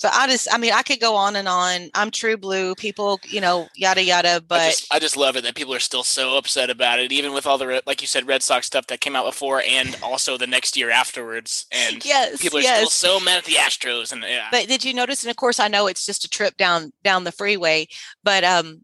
So 0.00 0.08
I 0.10 0.28
just, 0.28 0.48
I 0.50 0.56
mean, 0.56 0.72
I 0.72 0.80
could 0.80 0.98
go 0.98 1.14
on 1.14 1.36
and 1.36 1.46
on. 1.46 1.90
I'm 1.92 2.10
true 2.10 2.38
blue. 2.38 2.74
People, 2.74 3.20
you 3.28 3.38
know, 3.38 3.68
yada 3.76 4.02
yada. 4.02 4.36
I 4.36 4.38
But 4.38 4.70
just, 4.70 4.94
I 4.94 4.98
just 4.98 5.14
love 5.14 5.36
it 5.36 5.42
that 5.44 5.54
people 5.54 5.74
are 5.74 5.78
still 5.78 6.04
so 6.04 6.38
upset 6.38 6.70
about 6.70 6.98
it, 7.00 7.12
even 7.12 7.34
with 7.34 7.46
all 7.46 7.58
the 7.58 7.82
like 7.86 8.00
you 8.00 8.06
said, 8.06 8.26
Red 8.26 8.42
Sox 8.42 8.66
stuff 8.66 8.86
that 8.86 9.02
came 9.02 9.14
out 9.14 9.26
before, 9.26 9.60
and 9.60 9.94
also 10.02 10.38
the 10.38 10.46
next 10.46 10.74
year 10.74 10.88
afterwards. 10.88 11.66
And 11.70 12.02
yes, 12.02 12.40
people 12.40 12.60
are 12.60 12.62
yes. 12.62 12.78
still 12.78 13.18
so 13.18 13.22
mad 13.22 13.36
at 13.36 13.44
the 13.44 13.56
Astros, 13.56 14.10
and 14.10 14.22
yeah, 14.22 14.48
But 14.50 14.68
did 14.68 14.86
you 14.86 14.94
notice? 14.94 15.22
And 15.22 15.30
of 15.30 15.36
course, 15.36 15.60
I 15.60 15.68
know 15.68 15.86
it's 15.86 16.06
just 16.06 16.24
a 16.24 16.30
trip 16.30 16.56
down 16.56 16.92
down 17.04 17.24
the 17.24 17.32
freeway. 17.32 17.86
But 18.24 18.42
um, 18.42 18.82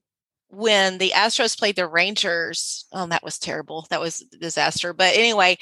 when 0.56 0.96
the 0.96 1.12
Astros 1.14 1.58
played 1.58 1.76
the 1.76 1.86
Rangers, 1.86 2.86
oh, 2.92 3.06
that 3.08 3.22
was 3.22 3.38
terrible. 3.38 3.86
That 3.90 4.00
was 4.00 4.24
a 4.32 4.38
disaster. 4.38 4.94
But 4.94 5.14
anyway, 5.14 5.58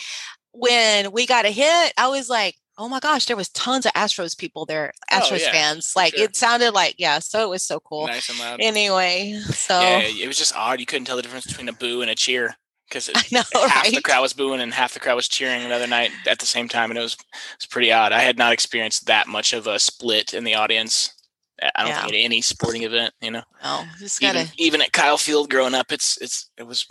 when 0.53 1.11
we 1.11 1.27
got 1.27 1.45
a 1.45 1.51
hit, 1.51 1.93
I 1.99 2.07
was 2.07 2.31
like, 2.31 2.55
oh 2.79 2.89
my 2.89 3.01
gosh, 3.01 3.27
there 3.27 3.37
was 3.37 3.49
tons 3.49 3.87
of 3.87 3.93
Astros 3.93 4.39
people 4.39 4.67
there, 4.67 4.93
Oh, 5.11 5.19
Astros 5.19 5.41
yeah, 5.41 5.53
fans. 5.53 5.95
Like 5.97 6.15
sure. 6.15 6.25
it 6.25 6.37
sounded 6.37 6.73
like, 6.73 6.95
yeah. 6.99 7.19
So 7.19 7.43
it 7.43 7.49
was 7.49 7.65
so 7.65 7.81
cool. 7.81 8.07
nice 8.07 8.29
and 8.29 8.39
loud. 8.39 8.61
Anyway, 8.63 9.41
so 9.51 9.81
Yeah, 9.81 10.03
it 10.03 10.29
was 10.29 10.39
just 10.39 10.55
odd. 10.55 10.79
You 10.79 10.87
couldn't 10.87 11.07
tell 11.07 11.17
the 11.17 11.23
difference 11.23 11.47
between 11.47 11.69
a 11.69 11.73
boo 11.73 12.01
and 12.01 12.11
a 12.11 12.15
cheer 12.15 12.57
because 12.89 13.09
half 13.33 13.91
the 13.91 14.01
crowd 14.01 14.23
was 14.23 14.33
booing 14.33 14.61
and 14.61 14.73
half 14.73 14.95
the 14.95 15.01
crowd 15.01 15.17
was 15.17 15.27
cheering 15.27 15.63
another 15.63 15.89
night 15.89 16.13
at 16.29 16.39
the 16.39 16.47
same 16.47 16.69
time, 16.69 16.91
and 16.91 16.99
it 16.99 17.03
was 17.03 17.15
it 17.15 17.59
was 17.59 17.67
pretty 17.67 17.91
odd. 17.91 18.13
I 18.13 18.21
had 18.21 18.39
not 18.39 18.53
experienced 18.53 19.07
that 19.07 19.27
much 19.27 19.53
of 19.53 19.67
a 19.67 19.81
split 19.81 20.35
in 20.35 20.45
the 20.45 20.55
audience. 20.55 21.13
I 21.63 21.71
don't 21.83 21.89
Yeah. 21.89 22.01
think 22.03 22.15
at 22.15 22.19
any 22.19 22.41
sporting 22.43 22.83
event, 22.83 23.15
you 23.21 23.31
know. 23.31 23.43
Oh, 23.63 23.87
just 23.99 24.21
gotta. 24.21 24.41
Even 24.41 24.53
even 24.59 24.83
at 24.83 24.93
Kyle 24.93 25.17
Field 25.19 25.51
growing 25.51 25.75
up, 25.75 25.93
it's 25.93 26.17
it's 26.21 26.51
it 26.57 26.65
was 26.65 26.87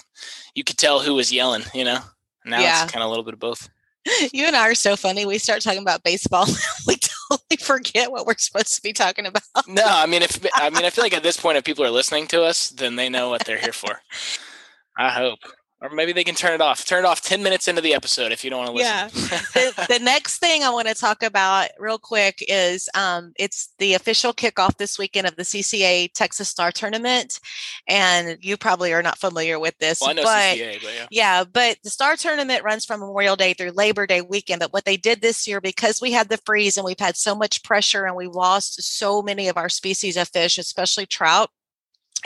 you 0.55 0.63
could 0.63 0.77
tell 0.77 0.99
who 1.01 1.13
was 1.15 1.31
yelling, 1.31 1.63
you 1.73 1.83
know. 1.83 1.99
Now 2.45 2.59
Yeah. 2.59 2.83
it's 2.83 2.91
kind 2.91 3.03
of 3.03 3.07
a 3.07 3.09
little 3.09 3.23
bit 3.25 3.33
of 3.33 3.39
both. 3.39 3.69
You 4.33 4.45
and 4.45 4.55
I 4.55 4.67
are 4.69 4.75
so 4.75 4.95
funny. 4.97 5.25
We 5.25 5.37
start 5.37 5.61
talking 5.61 5.81
about 5.81 6.03
baseball, 6.03 6.45
we 6.87 6.97
totally 6.97 7.57
forget 7.61 8.11
what 8.11 8.25
we're 8.25 8.35
supposed 8.37 8.75
to 8.75 8.81
be 8.81 8.91
talking 8.93 9.25
about. 9.25 9.43
No, 9.67 9.83
I 9.85 10.05
mean 10.07 10.21
if 10.21 10.45
I 10.55 10.69
mean 10.69 10.83
I 10.85 10.89
feel 10.89 11.03
like 11.05 11.13
at 11.13 11.23
this 11.23 11.37
point 11.37 11.57
if 11.57 11.63
people 11.63 11.85
are 11.85 11.89
listening 11.91 12.27
to 12.27 12.43
us, 12.43 12.69
then 12.69 12.95
they 12.95 13.09
know 13.09 13.29
what 13.29 13.45
they're 13.45 13.57
here 13.57 13.73
for. 13.73 14.01
I 14.97 15.09
hope. 15.09 15.39
Or 15.83 15.89
maybe 15.89 16.13
they 16.13 16.23
can 16.23 16.33
turn 16.33 16.53
it 16.53 16.61
off. 16.61 16.85
Turn 16.85 17.03
it 17.03 17.07
off 17.07 17.21
10 17.21 17.43
minutes 17.43 17.67
into 17.67 17.81
the 17.81 17.93
episode 17.93 18.31
if 18.31 18.45
you 18.45 18.49
don't 18.49 18.59
want 18.59 18.77
to 18.77 18.81
Yeah. 18.81 19.09
listen. 19.13 19.37
the, 19.53 19.85
the 19.89 19.99
next 19.99 20.37
thing 20.37 20.63
I 20.63 20.69
want 20.69 20.87
to 20.87 20.93
talk 20.93 21.21
about 21.23 21.67
real 21.77 21.97
quick 21.99 22.37
is 22.47 22.87
um, 22.95 23.33
it's 23.37 23.73
the 23.79 23.93
official 23.93 24.33
kickoff 24.33 24.77
this 24.77 24.97
weekend 24.97 25.27
of 25.27 25.35
the 25.35 25.43
CCA 25.43 26.09
Texas 26.13 26.47
Star 26.47 26.71
Tournament, 26.71 27.41
and 27.85 28.37
you 28.39 28.55
probably 28.55 28.93
are 28.93 29.03
not 29.03 29.17
familiar 29.17 29.59
with 29.59 29.77
this, 29.79 29.99
well, 29.99 30.11
I 30.11 30.13
know 30.13 30.23
but 30.23 30.57
CCA, 30.57 30.81
but 30.81 30.93
yeah. 30.95 31.07
yeah, 31.11 31.43
but 31.43 31.77
the 31.83 31.89
Star 31.89 32.15
Tournament 32.15 32.63
runs 32.63 32.85
from 32.85 33.01
Memorial 33.01 33.35
Day 33.35 33.53
through 33.53 33.71
Labor 33.71 34.07
Day 34.07 34.21
weekend. 34.21 34.61
But 34.61 34.71
what 34.71 34.85
they 34.85 34.95
did 34.95 35.21
this 35.21 35.45
year, 35.45 35.59
because 35.59 36.01
we 36.01 36.13
had 36.13 36.29
the 36.29 36.39
freeze 36.45 36.77
and 36.77 36.85
we've 36.85 36.97
had 36.97 37.17
so 37.17 37.35
much 37.35 37.61
pressure 37.61 38.05
and 38.05 38.15
we 38.15 38.27
lost 38.27 38.81
so 38.81 39.21
many 39.21 39.49
of 39.49 39.57
our 39.57 39.67
species 39.67 40.15
of 40.15 40.29
fish, 40.29 40.57
especially 40.57 41.05
trout. 41.05 41.49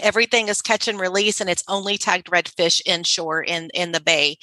Everything 0.01 0.47
is 0.47 0.61
catch 0.61 0.87
and 0.87 0.99
release, 0.99 1.41
and 1.41 1.49
it's 1.49 1.63
only 1.67 1.97
tagged 1.97 2.27
redfish 2.27 2.81
inshore 2.85 3.43
in 3.43 3.69
in 3.73 3.91
the 3.91 4.01
bay 4.01 4.37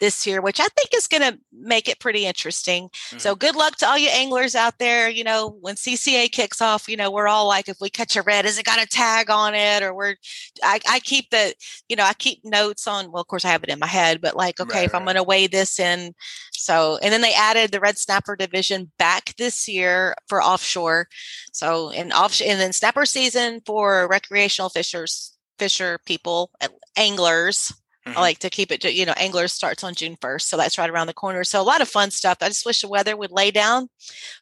this 0.00 0.26
year, 0.26 0.40
which 0.40 0.60
I 0.60 0.66
think 0.68 0.90
is 0.94 1.06
going 1.06 1.22
to 1.22 1.38
make 1.52 1.88
it 1.88 2.00
pretty 2.00 2.26
interesting. 2.26 2.90
So 3.18 3.30
mm-hmm. 3.30 3.38
good 3.38 3.56
luck 3.56 3.76
to 3.76 3.88
all 3.88 3.98
you 3.98 4.08
anglers 4.10 4.54
out 4.54 4.78
there. 4.78 5.08
You 5.08 5.24
know, 5.24 5.56
when 5.60 5.74
CCA 5.74 6.30
kicks 6.30 6.60
off, 6.60 6.88
you 6.88 6.96
know 6.96 7.10
we're 7.10 7.28
all 7.28 7.46
like, 7.46 7.68
if 7.68 7.78
we 7.80 7.90
catch 7.90 8.16
a 8.16 8.22
red, 8.22 8.44
is 8.44 8.58
it 8.58 8.66
got 8.66 8.82
a 8.82 8.86
tag 8.86 9.30
on 9.30 9.54
it? 9.54 9.82
Or 9.82 9.94
we're, 9.94 10.16
I, 10.62 10.80
I 10.88 11.00
keep 11.00 11.30
the, 11.30 11.54
you 11.88 11.96
know, 11.96 12.04
I 12.04 12.12
keep 12.14 12.44
notes 12.44 12.86
on. 12.86 13.10
Well, 13.10 13.22
of 13.22 13.28
course, 13.28 13.44
I 13.44 13.50
have 13.50 13.62
it 13.62 13.70
in 13.70 13.78
my 13.78 13.86
head, 13.86 14.20
but 14.20 14.36
like, 14.36 14.60
okay, 14.60 14.80
Right, 14.80 14.86
if 14.86 14.94
I'm 14.94 15.04
going 15.04 15.16
to 15.16 15.22
weigh 15.22 15.46
this 15.46 15.78
in, 15.78 16.14
so 16.52 16.98
and 17.02 17.12
then 17.12 17.20
they 17.20 17.34
added 17.34 17.70
the 17.70 17.80
red 17.80 17.98
snapper 17.98 18.36
division 18.36 18.90
back 18.98 19.34
this 19.36 19.68
year 19.68 20.14
for 20.28 20.42
offshore. 20.42 21.08
So 21.52 21.90
in 21.90 22.12
offshore, 22.12 22.48
and 22.48 22.60
then 22.60 22.72
snapper 22.72 23.06
season 23.06 23.60
for 23.64 24.08
recreational 24.08 24.70
fishers, 24.96 25.32
fisher 25.58 25.98
people, 26.04 26.50
anglers. 26.96 27.72
Mhm. 28.06 28.16
I 28.16 28.20
like 28.20 28.38
to 28.38 28.50
keep 28.50 28.70
it, 28.70 28.80
to, 28.82 28.92
you 28.92 29.04
know, 29.04 29.14
anglers 29.16 29.52
starts 29.52 29.82
on 29.82 29.94
June 29.94 30.16
1st. 30.16 30.48
So 30.48 30.56
that's 30.56 30.78
right 30.78 30.88
around 30.88 31.08
the 31.08 31.12
corner. 31.14 31.42
So 31.42 31.60
a 31.60 31.64
lot 31.64 31.80
of 31.80 31.88
fun 31.88 32.10
stuff. 32.12 32.38
I 32.40 32.48
just 32.48 32.64
wish 32.64 32.80
the 32.82 32.88
weather 32.88 33.16
would 33.16 33.32
lay 33.32 33.50
down. 33.50 33.88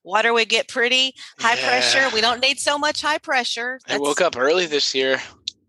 Water 0.02 0.34
would 0.34 0.50
get 0.50 0.68
pretty 0.68 1.14
high 1.40 1.56
pressure. 1.56 2.10
We 2.12 2.20
don't 2.20 2.40
need 2.40 2.58
so 2.60 2.78
much 2.78 3.00
high 3.00 3.18
pressure. 3.18 3.80
I 3.88 3.98
woke 3.98 4.20
up 4.20 4.36
early 4.36 4.66
this 4.66 4.94
year. 4.94 5.18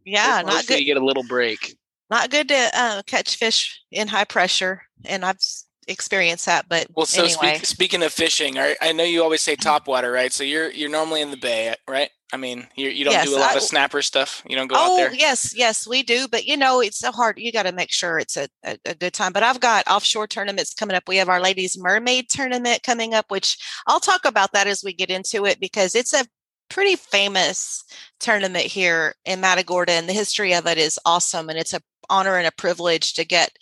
Yeah, 0.04 0.38
Hopefully 0.38 0.54
not 0.56 0.68
good. 0.68 0.80
You 0.80 0.86
get 0.86 0.98
a 0.98 1.06
little 1.06 1.24
break. 1.24 1.78
Not 2.10 2.30
good 2.30 2.50
to 2.50 2.70
uh, 2.74 3.02
catch 3.04 3.38
fish 3.38 3.82
in 3.92 4.10
high 4.10 4.26
pressure. 4.26 4.84
And 5.06 5.24
I've 5.24 5.40
experienced 5.88 6.46
that. 6.48 6.68
But 6.68 6.88
Well, 6.96 7.06
so 7.06 7.24
anyway, 7.24 7.56
speak, 7.56 7.66
speaking 7.66 8.04
of 8.04 8.12
fishing, 8.12 8.60
I, 8.60 8.76
I 8.82 8.92
know 8.92 9.06
you 9.06 9.24
always 9.24 9.42
say 9.42 9.56
top 9.56 9.88
water, 9.88 10.12
right? 10.12 10.34
So 10.34 10.44
you're 10.44 10.70
you're 10.72 10.90
normally 10.90 11.22
in 11.22 11.32
the 11.32 11.38
bay, 11.38 11.74
right? 11.88 12.10
I 12.34 12.38
mean, 12.38 12.68
you 12.76 12.90
you 12.90 13.06
don't 13.06 13.14
Yes, 13.14 13.28
do 13.30 13.38
a 13.38 13.40
lot 13.40 13.52
I- 13.54 13.58
of 13.58 13.62
snapper 13.64 14.02
stuff. 14.02 14.42
You 14.48 14.56
don't 14.56 14.68
go 14.68 14.76
out 14.76 14.88
oh 14.90 14.98
there. 14.98 15.14
yes, 15.14 15.54
yes, 15.56 15.88
we 15.88 16.02
do. 16.04 16.28
But 16.28 16.46
you 16.46 16.58
know, 16.58 16.82
it's 16.82 16.98
so 16.98 17.12
hard. 17.12 17.38
You 17.38 17.52
got 17.52 17.64
to 17.64 17.72
make 17.72 17.92
sure 17.92 18.18
it's 18.20 18.36
a, 18.36 18.48
a, 18.64 18.78
a 18.86 18.96
good 18.96 19.14
time. 19.14 19.32
But 19.32 19.44
I've 19.44 19.60
got 19.60 19.88
offshore 19.88 20.28
tournaments 20.28 20.74
coming 20.74 20.96
up. 20.96 21.04
We 21.08 21.18
have 21.18 21.30
our 21.30 21.40
ladies 21.40 21.78
mermaid 21.78 22.30
tournament 22.30 22.84
coming 22.84 23.14
up, 23.14 23.26
which 23.30 23.58
I'll 23.88 24.00
talk 24.00 24.26
about 24.26 24.54
that 24.54 24.68
as 24.68 24.84
we 24.84 24.92
get 24.94 25.10
into 25.12 25.46
it 25.46 25.60
because 25.60 25.94
it's 25.96 26.14
a 26.14 26.26
pretty 26.70 26.96
famous 26.96 27.84
tournament 28.20 28.66
here 28.66 29.14
in 29.26 29.40
Matagorda, 29.40 29.92
and 29.94 30.10
the 30.10 30.14
history 30.14 30.54
of 30.56 30.66
it 30.66 30.78
is 30.80 31.00
awesome. 31.06 31.48
And 31.50 31.60
it's 31.60 31.74
a 31.76 31.82
honor 32.10 32.38
and 32.38 32.48
a 32.48 32.52
privilege 32.52 33.14
to 33.14 33.24
get 33.26 33.56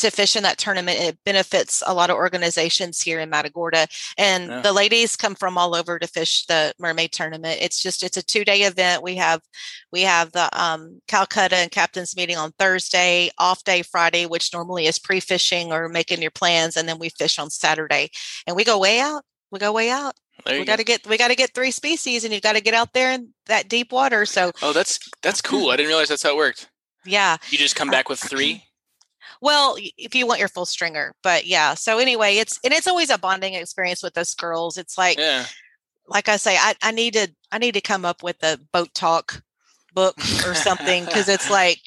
to 0.00 0.10
fish 0.10 0.36
in 0.36 0.42
that 0.42 0.58
tournament. 0.58 0.98
It 1.00 1.18
benefits 1.24 1.82
a 1.86 1.94
lot 1.94 2.10
of 2.10 2.16
organizations 2.16 3.00
here 3.00 3.20
in 3.20 3.30
Matagorda, 3.30 3.86
and 4.18 4.48
Yeah. 4.50 4.60
the 4.60 4.72
ladies 4.72 5.16
come 5.16 5.34
from 5.34 5.56
all 5.58 5.74
over 5.74 5.98
to 5.98 6.06
fish 6.06 6.44
the 6.46 6.74
mermaid 6.78 7.12
tournament. 7.12 7.58
It's 7.60 7.82
just 7.82 8.02
it's 8.02 8.16
a 8.16 8.22
two 8.22 8.44
day 8.44 8.62
event. 8.62 9.02
We 9.02 9.16
have 9.16 9.40
we 9.92 10.02
have 10.02 10.32
the 10.32 10.48
um, 10.60 11.00
Calcutta 11.08 11.56
and 11.56 11.70
captains 11.70 12.16
meeting 12.16 12.36
on 12.36 12.52
Thursday, 12.58 13.30
off 13.38 13.64
day 13.64 13.82
Friday, 13.82 14.26
which 14.26 14.52
normally 14.52 14.86
is 14.86 14.98
pre 14.98 15.20
fishing 15.20 15.72
or 15.72 15.88
making 15.88 16.22
your 16.22 16.30
plans, 16.30 16.76
and 16.76 16.88
then 16.88 16.98
we 16.98 17.08
fish 17.10 17.38
on 17.38 17.50
Saturday, 17.50 18.10
and 18.46 18.56
we 18.56 18.64
go 18.64 18.78
way 18.78 19.00
out. 19.00 19.24
We 19.50 19.58
go 19.58 19.72
way 19.72 19.90
out. 19.90 20.14
There 20.46 20.58
We 20.58 20.64
go. 20.64 20.72
got 20.72 20.76
to 20.76 20.84
get 20.84 21.06
we 21.06 21.18
got 21.18 21.28
to 21.28 21.34
get 21.36 21.52
three 21.54 21.70
species, 21.70 22.24
and 22.24 22.32
you've 22.32 22.42
got 22.42 22.54
to 22.54 22.60
get 22.62 22.72
out 22.74 22.92
there 22.94 23.12
in 23.12 23.34
that 23.46 23.68
deep 23.68 23.92
water. 23.92 24.24
So 24.26 24.52
Oh, 24.62 24.72
that's 24.72 24.98
that's 25.22 25.40
cool. 25.42 25.70
I 25.70 25.76
didn't 25.76 25.88
realize 25.88 26.08
that's 26.08 26.22
how 26.22 26.30
it 26.30 26.36
worked. 26.36 26.68
yeah, 27.04 27.36
You 27.50 27.58
just 27.58 27.76
come 27.76 27.90
back 27.90 28.08
with 28.08 28.20
three. 28.20 28.64
Well, 29.40 29.76
if 29.96 30.14
you 30.14 30.26
want 30.26 30.40
your 30.40 30.48
full 30.48 30.66
stringer, 30.66 31.14
but 31.22 31.46
yeah. 31.46 31.74
So 31.74 31.98
anyway, 31.98 32.36
it's 32.36 32.58
and 32.64 32.72
it's 32.74 32.86
always 32.86 33.10
a 33.10 33.18
bonding 33.18 33.54
experience 33.54 34.02
with 34.02 34.18
us 34.18 34.34
girls. 34.34 34.76
It's 34.76 34.98
like 34.98 35.18
Yeah. 35.18 35.46
like 36.06 36.28
I 36.28 36.36
say, 36.36 36.56
I, 36.56 36.74
I 36.82 36.90
need 36.90 37.14
to 37.14 37.28
I 37.50 37.58
need 37.58 37.74
to 37.74 37.80
come 37.80 38.04
up 38.04 38.22
with 38.22 38.42
a 38.42 38.58
boat 38.72 38.92
talk 38.94 39.42
book 39.94 40.16
or 40.46 40.54
something 40.54 41.04
because 41.04 41.28
it's 41.28 41.50
like 41.50 41.80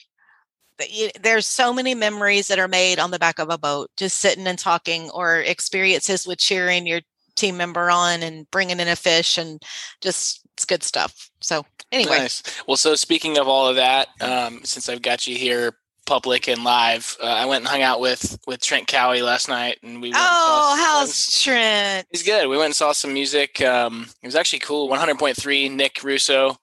there's 1.21 1.47
so 1.47 1.73
many 1.73 1.93
memories 1.93 2.47
that 2.47 2.59
are 2.59 2.67
made 2.67 2.99
on 2.99 3.11
the 3.11 3.19
back 3.19 3.39
of 3.39 3.49
a 3.49 3.57
boat, 3.57 3.89
just 3.97 4.19
sitting 4.19 4.47
and 4.47 4.57
talking, 4.57 5.09
or 5.11 5.37
experiences 5.39 6.25
with 6.25 6.39
cheering 6.39 6.87
your 6.87 7.01
team 7.35 7.57
member 7.57 7.89
on 7.89 8.23
and 8.23 8.49
bringing 8.51 8.79
in 8.79 8.87
a 8.87 8.95
fish, 8.95 9.37
and 9.37 9.61
just 10.01 10.41
it's 10.53 10.65
good 10.65 10.83
stuff. 10.83 11.29
So 11.41 11.65
anyway, 11.91 12.19
Nice. 12.19 12.43
Well, 12.67 12.77
so 12.77 12.95
speaking 12.95 13.37
of 13.37 13.47
all 13.47 13.67
of 13.67 13.75
that, 13.75 14.07
um, 14.21 14.61
since 14.63 14.89
I've 14.89 15.01
got 15.01 15.27
you 15.27 15.35
here, 15.35 15.75
public 16.05 16.47
and 16.47 16.63
live, 16.63 17.17
uh, 17.21 17.25
I 17.25 17.45
went 17.45 17.61
and 17.61 17.67
hung 17.67 17.81
out 17.81 17.99
with 17.99 18.39
with 18.45 18.61
Trent 18.61 18.87
Cowie 18.87 19.21
last 19.21 19.49
night, 19.49 19.79
and 19.83 20.01
we. 20.01 20.09
Went 20.09 20.15
and 20.15 20.23
saw 20.23 20.73
oh, 20.73 20.75
how's 20.77 21.41
Trent? 21.41 22.07
He's 22.11 22.23
good. 22.23 22.47
We 22.47 22.57
went 22.57 22.67
and 22.67 22.75
saw 22.75 22.91
some 22.91 23.13
music. 23.13 23.61
Um, 23.61 24.07
it 24.21 24.27
was 24.27 24.35
actually 24.35 24.59
cool. 24.59 24.89
100.3, 24.89 25.71
Nick 25.71 26.03
Russo. 26.03 26.57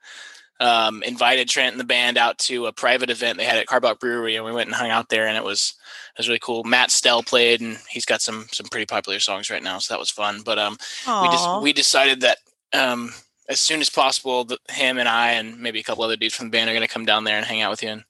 um, 0.61 1.03
invited 1.03 1.49
Trent 1.49 1.73
and 1.73 1.81
the 1.81 1.85
band 1.85 2.19
out 2.19 2.39
to 2.39 2.67
a 2.67 2.73
private 2.73 3.09
event 3.09 3.39
they 3.39 3.45
had 3.45 3.57
at 3.57 3.67
Karbach 3.67 3.99
Brewery, 3.99 4.37
and 4.37 4.45
we 4.45 4.53
went 4.53 4.69
and 4.69 4.77
hung 4.77 4.91
out 4.91 5.09
there, 5.09 5.27
and 5.27 5.37
it 5.37 5.45
was 5.45 5.75
it 6.15 6.19
was 6.19 6.29
really 6.29 6.41
cool. 6.41 6.65
Matt 6.65 6.91
Stell 6.91 7.23
played, 7.23 7.61
and 7.61 7.79
he's 7.89 8.05
got 8.05 8.21
some 8.21 8.47
some 8.53 8.67
pretty 8.67 8.87
popular 8.87 9.19
songs 9.21 9.51
right 9.51 9.63
now, 9.63 9.79
so 9.79 9.95
that 9.95 10.01
was 10.01 10.11
fun. 10.11 10.43
But 10.45 10.59
um, 10.59 10.77
we 11.07 11.29
just 11.29 11.63
we 11.63 11.73
decided 11.73 12.21
that 12.21 12.39
um, 12.75 13.13
as 13.49 13.61
soon 13.61 13.81
as 13.81 13.89
possible, 13.91 14.45
the, 14.45 14.59
him 14.69 14.99
and 14.99 15.09
I 15.09 15.33
and 15.33 15.59
maybe 15.59 15.81
a 15.81 15.83
couple 15.83 16.05
other 16.05 16.17
dudes 16.17 16.35
from 16.35 16.47
the 16.47 16.51
band 16.51 16.69
are 16.69 16.75
going 16.75 16.87
to 16.87 16.93
come 16.93 17.07
down 17.07 17.25
there 17.25 17.37
and 17.37 17.47
hang 17.47 17.63
out 17.63 17.71
with 17.71 17.83
you 17.83 17.89
and 17.89 18.05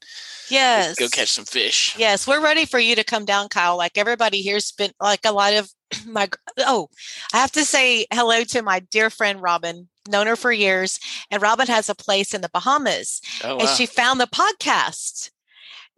yes, 0.50 0.96
go 0.98 1.08
catch 1.08 1.30
some 1.30 1.44
fish. 1.44 1.94
Yes, 1.98 2.26
we're 2.26 2.42
ready 2.42 2.64
for 2.64 2.78
you 2.78 2.94
to 2.96 3.04
come 3.04 3.24
down, 3.24 3.48
Kyle. 3.48 3.76
Like 3.76 3.96
everybody 3.96 4.42
here's 4.42 4.72
been 4.72 4.90
like 5.00 5.24
a 5.24 5.32
lot 5.32 5.52
of 5.54 5.70
my 6.06 6.28
oh, 6.58 6.88
I 7.32 7.38
have 7.38 7.52
to 7.52 7.64
say 7.64 8.06
hello 8.12 8.44
to 8.44 8.62
my 8.62 8.80
dear 8.80 9.10
friend 9.10 9.40
Robin. 9.40 9.88
Known 10.08 10.28
her 10.28 10.36
for 10.36 10.50
years, 10.50 10.98
and 11.30 11.42
Robin 11.42 11.66
has 11.66 11.88
a 11.90 11.94
place 11.94 12.32
in 12.32 12.40
the 12.40 12.48
Bahamas, 12.48 13.20
Oh, 13.44 13.58
and 13.58 13.68
she 13.68 13.84
found 13.86 14.18
the 14.18 14.26
podcast. 14.26 15.30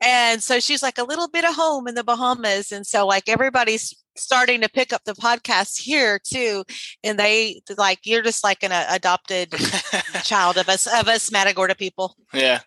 And 0.02 0.42
so 0.42 0.58
she's 0.60 0.82
like 0.82 0.98
a 0.98 1.04
little 1.04 1.28
bit 1.28 1.44
of 1.44 1.54
home 1.54 1.86
in 1.88 1.94
the 1.94 2.02
Bahamas. 2.04 2.72
And 2.72 2.86
so 2.86 3.06
like 3.06 3.28
everybody's 3.28 3.94
starting 4.16 4.60
to 4.60 4.68
pick 4.68 4.92
up 4.92 5.02
the 5.04 5.14
podcast 5.14 5.80
here 5.80 6.18
too. 6.22 6.64
And 7.04 7.18
they 7.18 7.62
like 7.78 8.00
you're 8.04 8.20
just 8.22 8.42
like 8.44 8.62
an 8.62 8.72
uh, 8.72 8.84
adopted 8.90 9.52
child 10.24 10.58
of 10.58 10.68
us 10.68 10.86
of 10.86 11.08
us 11.08 11.30
Matagorda 11.32 11.74
people. 11.76 12.16
yeah, 12.34 12.60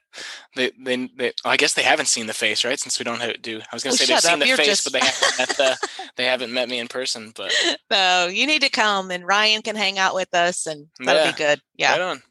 they, 0.56 0.72
they 0.84 1.10
they 1.18 1.34
I 1.44 1.58
guess 1.58 1.74
they 1.74 1.84
haven't 1.84 2.08
seen 2.08 2.28
the 2.28 2.34
face 2.34 2.64
right 2.66 2.80
since 2.80 2.98
we 3.00 3.04
don't 3.04 3.20
have, 3.22 3.42
do. 3.42 3.60
I 3.60 3.76
was 3.76 3.84
going 3.84 3.94
Oh, 3.94 3.98
to 3.98 4.06
say 4.06 4.14
they've 4.14 4.22
seen 4.22 4.34
up, 4.34 4.40
the 4.40 4.48
you're 4.48 4.58
face, 4.58 4.68
just- 4.68 4.92
but 4.92 4.94
they 4.94 5.06
haven't 5.06 5.38
met 5.38 5.50
the 5.58 5.88
they 6.16 6.26
haven't 6.26 6.54
met 6.54 6.70
me 6.70 6.80
in 6.80 6.88
person. 6.88 7.32
But 7.36 7.54
So 7.92 8.28
you 8.28 8.48
need 8.48 8.62
to 8.62 8.70
come 8.70 9.12
and 9.12 9.26
Ryan 9.28 9.62
can 9.62 9.76
hang 9.76 10.00
out 10.00 10.16
with 10.16 10.34
us 10.34 10.66
and 10.68 10.88
that'll 11.00 11.24
Yeah. 11.26 11.32
be 11.32 11.38
good. 11.38 11.62
Yeah. 11.76 11.92
right 11.92 12.02
on, 12.02 12.22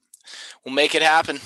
we'll 0.65 0.75
make 0.75 0.95
it 0.95 1.03
happen. 1.03 1.39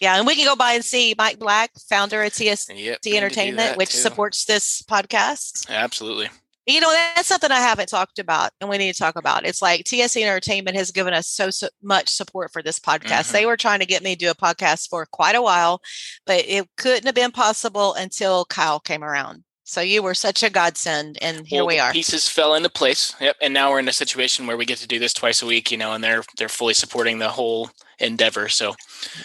Yeah. 0.00 0.16
And 0.18 0.26
we 0.26 0.34
can 0.36 0.44
go 0.44 0.56
by 0.56 0.72
and 0.72 0.84
see 0.84 1.14
Mike 1.16 1.38
Black, 1.38 1.70
founder 1.88 2.22
of 2.22 2.32
TST 2.32 2.70
Yep, 2.70 2.76
need 2.76 2.96
to 3.02 3.10
do 3.10 3.16
Entertainment, 3.16 3.76
which 3.76 3.92
too. 3.92 3.98
supports 3.98 4.44
this 4.44 4.82
podcast. 4.82 5.68
absolutely. 5.70 6.28
You 6.68 6.80
know, 6.80 6.90
that's 7.14 7.28
something 7.28 7.52
I 7.52 7.60
haven't 7.60 7.88
talked 7.88 8.18
about 8.18 8.50
and 8.60 8.68
we 8.68 8.76
need 8.76 8.92
to 8.92 8.98
talk 8.98 9.14
about. 9.16 9.46
It's 9.46 9.62
like 9.62 9.84
TSC 9.84 10.20
Entertainment 10.22 10.76
has 10.76 10.90
given 10.90 11.14
us 11.14 11.28
so, 11.28 11.48
so 11.50 11.68
much 11.80 12.08
support 12.08 12.52
for 12.52 12.60
this 12.60 12.80
podcast. 12.80 13.28
Mhm. 13.28 13.32
They 13.32 13.46
were 13.46 13.56
trying 13.56 13.78
to 13.78 13.86
get 13.86 14.02
me 14.02 14.16
to 14.16 14.18
do 14.18 14.30
a 14.30 14.34
podcast 14.34 14.88
for 14.88 15.06
quite 15.06 15.36
a 15.36 15.42
while, 15.42 15.80
but 16.26 16.44
it 16.44 16.66
couldn't 16.76 17.06
have 17.06 17.14
been 17.14 17.30
possible 17.30 17.94
until 17.94 18.44
Kyle 18.46 18.80
came 18.80 19.04
around. 19.04 19.44
So 19.62 19.80
you 19.80 20.02
were 20.02 20.14
such 20.14 20.42
a 20.44 20.50
godsend, 20.50 21.18
and 21.20 21.44
here 21.46 21.60
Well, 21.60 21.66
we 21.66 21.78
are. 21.80 21.92
Pieces 21.92 22.28
fell 22.28 22.54
into 22.54 22.68
place. 22.68 23.14
Yep, 23.20 23.36
and 23.40 23.52
now 23.54 23.70
we're 23.70 23.80
in 23.80 23.88
a 23.88 23.92
situation 23.92 24.46
where 24.46 24.56
we 24.56 24.64
get 24.64 24.78
to 24.78 24.86
do 24.86 24.98
this 25.00 25.12
twice 25.12 25.42
a 25.42 25.46
week. 25.46 25.72
You 25.72 25.76
know, 25.76 25.92
and 25.92 26.02
they're 26.04 26.22
they're 26.36 26.48
fully 26.48 26.74
supporting 26.74 27.18
the 27.18 27.30
whole 27.30 27.70
endeavor. 27.98 28.48
So 28.48 28.74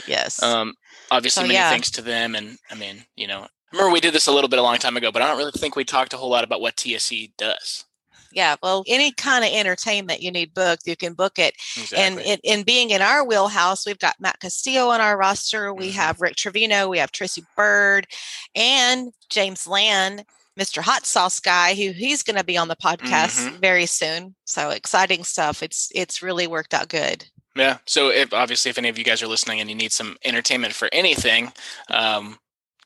Yes. 0.08 0.42
um, 0.42 0.74
obviously 1.10 1.42
So, 1.44 1.48
many 1.48 1.56
yeah. 1.56 1.70
thanks 1.70 1.92
to 1.92 2.02
them. 2.02 2.36
And 2.36 2.58
I 2.70 2.76
mean, 2.76 3.06
you 3.16 3.28
know, 3.28 3.42
I 3.44 3.48
remember 3.76 3.92
we 3.94 4.00
did 4.02 4.14
this 4.14 4.28
a 4.28 4.32
little 4.32 4.50
bit 4.50 4.60
a 4.60 4.64
long 4.64 4.78
time 4.78 4.98
ago, 4.98 5.12
but 5.12 5.22
I 5.22 5.28
don't 5.28 5.38
really 5.38 5.52
think 5.56 5.76
we 5.76 5.84
talked 5.86 6.14
a 6.14 6.18
whole 6.18 6.30
lot 6.30 6.44
about 6.44 6.62
what 6.62 6.76
TSE 6.78 7.34
does. 7.38 7.86
yeah. 8.34 8.56
Well, 8.64 8.86
any 8.88 9.12
kind 9.12 9.44
of 9.44 9.52
entertainment 9.52 10.22
you 10.22 10.32
need 10.32 10.54
booked, 10.54 10.88
you 10.88 10.96
can 10.96 11.14
book 11.14 11.38
it. 11.38 11.54
And 11.94 12.18
Exactly. 12.18 12.32
in, 12.32 12.40
in 12.60 12.64
being 12.64 12.92
in 12.92 13.02
our 13.02 13.26
wheelhouse, 13.26 13.86
we've 13.86 14.00
got 14.00 14.16
Matt 14.22 14.40
Castillo 14.40 14.88
on 14.88 15.02
our 15.02 15.18
roster. 15.18 15.74
We 15.74 15.90
Mhm. 15.90 15.96
have 15.96 16.22
Rick 16.22 16.38
Trevino, 16.38 16.88
we 16.88 16.98
have 17.00 17.12
Tracy 17.12 17.44
Byrd, 17.58 18.08
and 18.56 19.12
James 19.30 19.68
Land, 19.68 20.24
Mr. 20.58 20.82
Hot 20.82 21.06
Sauce 21.06 21.40
guy, 21.42 21.74
who 21.76 21.92
he's 21.92 22.24
going 22.24 22.38
to 22.38 22.44
be 22.44 22.58
on 22.58 22.68
the 22.70 22.76
podcast 22.78 23.38
Mhm. 23.50 23.60
very 23.60 23.86
soon. 23.86 24.36
So 24.46 24.70
exciting 24.70 25.24
stuff. 25.26 25.62
It's 25.64 25.90
it's 25.94 26.22
really 26.22 26.48
worked 26.48 26.74
out 26.74 26.88
good. 26.88 27.26
Yeah. 27.56 27.78
So 27.86 28.10
if 28.10 28.34
obviously 28.34 28.70
if 28.70 28.78
any 28.78 28.90
of 28.90 28.98
you 28.98 29.04
guys 29.04 29.22
are 29.22 29.28
listening 29.28 29.60
and 29.60 29.70
you 29.70 29.76
need 29.76 29.92
some 29.92 30.18
entertainment 30.24 30.74
for 30.74 30.90
anything, 30.92 31.52
um, 31.90 32.38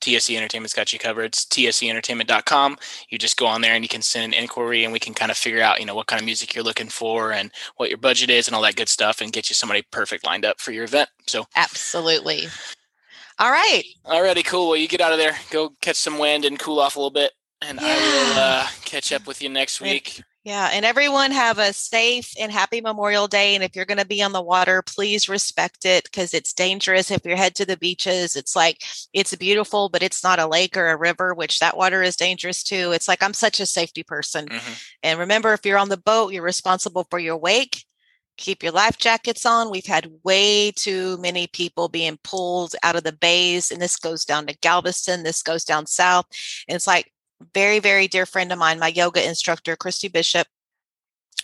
TSE 0.01 0.37
Entertainment's 0.37 0.73
got 0.73 0.93
you 0.93 0.99
covered. 0.99 1.25
It's 1.25 1.45
tseentertainment.com. 1.45 2.77
You 3.09 3.17
just 3.17 3.37
go 3.37 3.47
on 3.47 3.61
there 3.61 3.73
and 3.73 3.83
you 3.83 3.89
can 3.89 4.01
send 4.01 4.33
an 4.33 4.39
inquiry 4.39 4.83
and 4.83 4.93
we 4.93 4.99
can 4.99 5.13
kind 5.13 5.31
of 5.31 5.37
figure 5.37 5.61
out, 5.61 5.79
you 5.79 5.85
know, 5.85 5.95
what 5.95 6.07
kind 6.07 6.21
of 6.21 6.25
music 6.25 6.53
you're 6.53 6.63
looking 6.63 6.89
for 6.89 7.31
and 7.31 7.51
what 7.77 7.89
your 7.89 7.97
budget 7.97 8.29
is 8.29 8.47
and 8.47 8.55
all 8.55 8.61
that 8.61 8.75
good 8.75 8.89
stuff 8.89 9.21
and 9.21 9.33
get 9.33 9.49
you 9.49 9.55
somebody 9.55 9.83
perfect 9.91 10.25
lined 10.25 10.45
up 10.45 10.59
for 10.59 10.71
your 10.71 10.83
event. 10.83 11.09
So 11.27 11.45
Absolutely. 11.55 12.47
All 13.39 13.51
right. 13.51 13.83
alrighty, 14.05 14.45
cool. 14.45 14.69
Well 14.69 14.77
you 14.77 14.87
get 14.87 15.01
out 15.01 15.11
of 15.11 15.17
there, 15.17 15.35
go 15.49 15.71
catch 15.81 15.97
some 15.97 16.19
wind 16.19 16.45
and 16.45 16.59
cool 16.59 16.79
off 16.79 16.95
a 16.95 16.99
little 16.99 17.11
bit. 17.11 17.31
And 17.61 17.79
I 17.79 17.95
will 17.95 18.39
uh, 18.39 18.67
catch 18.83 19.11
up 19.11 19.25
with 19.25 19.41
you 19.41 19.49
next 19.49 19.81
week. 19.81 20.21
Yeah, 20.45 20.69
and 20.71 20.85
everyone 20.85 21.31
have 21.31 21.57
a 21.57 21.73
safe 21.73 22.31
and 22.39 22.51
happy 22.51 22.79
Memorial 22.79 23.27
Day. 23.27 23.55
And 23.55 23.63
if 23.63 23.75
you're 23.75 23.83
going 23.85 23.97
to 23.97 24.05
be 24.05 24.21
on 24.21 24.31
the 24.31 24.43
water, 24.43 24.83
please 24.83 25.27
respect 25.27 25.85
it 25.85 26.03
because 26.03 26.35
it's 26.35 26.53
dangerous. 26.53 27.09
If 27.09 27.25
you 27.25 27.35
head 27.35 27.55
to 27.55 27.65
the 27.65 27.77
beaches, 27.77 28.35
it's 28.35 28.55
like 28.55 28.83
it's 29.11 29.35
beautiful, 29.35 29.89
but 29.89 30.03
it's 30.03 30.23
not 30.23 30.37
a 30.37 30.45
lake 30.45 30.77
or 30.77 30.89
a 30.89 30.97
river, 30.97 31.33
which 31.33 31.57
that 31.59 31.75
water 31.77 32.03
is 32.03 32.15
dangerous 32.15 32.63
too. 32.63 32.91
It's 32.91 33.07
like 33.07 33.23
I'm 33.23 33.33
such 33.33 33.59
a 33.59 33.65
safety 33.65 34.03
person. 34.03 34.47
Mhm. 34.47 34.83
And 35.01 35.19
remember, 35.19 35.51
if 35.53 35.65
you're 35.65 35.79
on 35.79 35.89
the 35.89 35.97
boat, 35.97 36.31
you're 36.31 36.43
responsible 36.43 37.07
for 37.09 37.17
your 37.17 37.37
wake. 37.37 37.83
Keep 38.37 38.63
your 38.63 38.73
life 38.73 38.97
jackets 38.99 39.45
on. 39.47 39.71
We've 39.71 39.85
had 39.85 40.11
way 40.23 40.71
too 40.71 41.17
many 41.17 41.47
people 41.47 41.87
being 41.89 42.19
pulled 42.23 42.75
out 42.83 42.97
of 42.97 43.03
the 43.03 43.13
bays, 43.13 43.71
and 43.71 43.81
this 43.81 43.95
goes 43.97 44.25
down 44.25 44.45
to 44.47 44.57
Galveston. 44.61 45.23
This 45.23 45.41
goes 45.41 45.63
down 45.63 45.87
south. 45.87 46.25
And 46.67 46.75
it's 46.75 46.85
like 46.87 47.11
very, 47.53 47.79
very 47.79 48.07
dear 48.07 48.25
friend 48.25 48.51
of 48.51 48.59
mine, 48.59 48.79
my 48.79 48.87
yoga 48.87 49.25
instructor, 49.27 49.75
Christy 49.75 50.07
Bishop. 50.07 50.47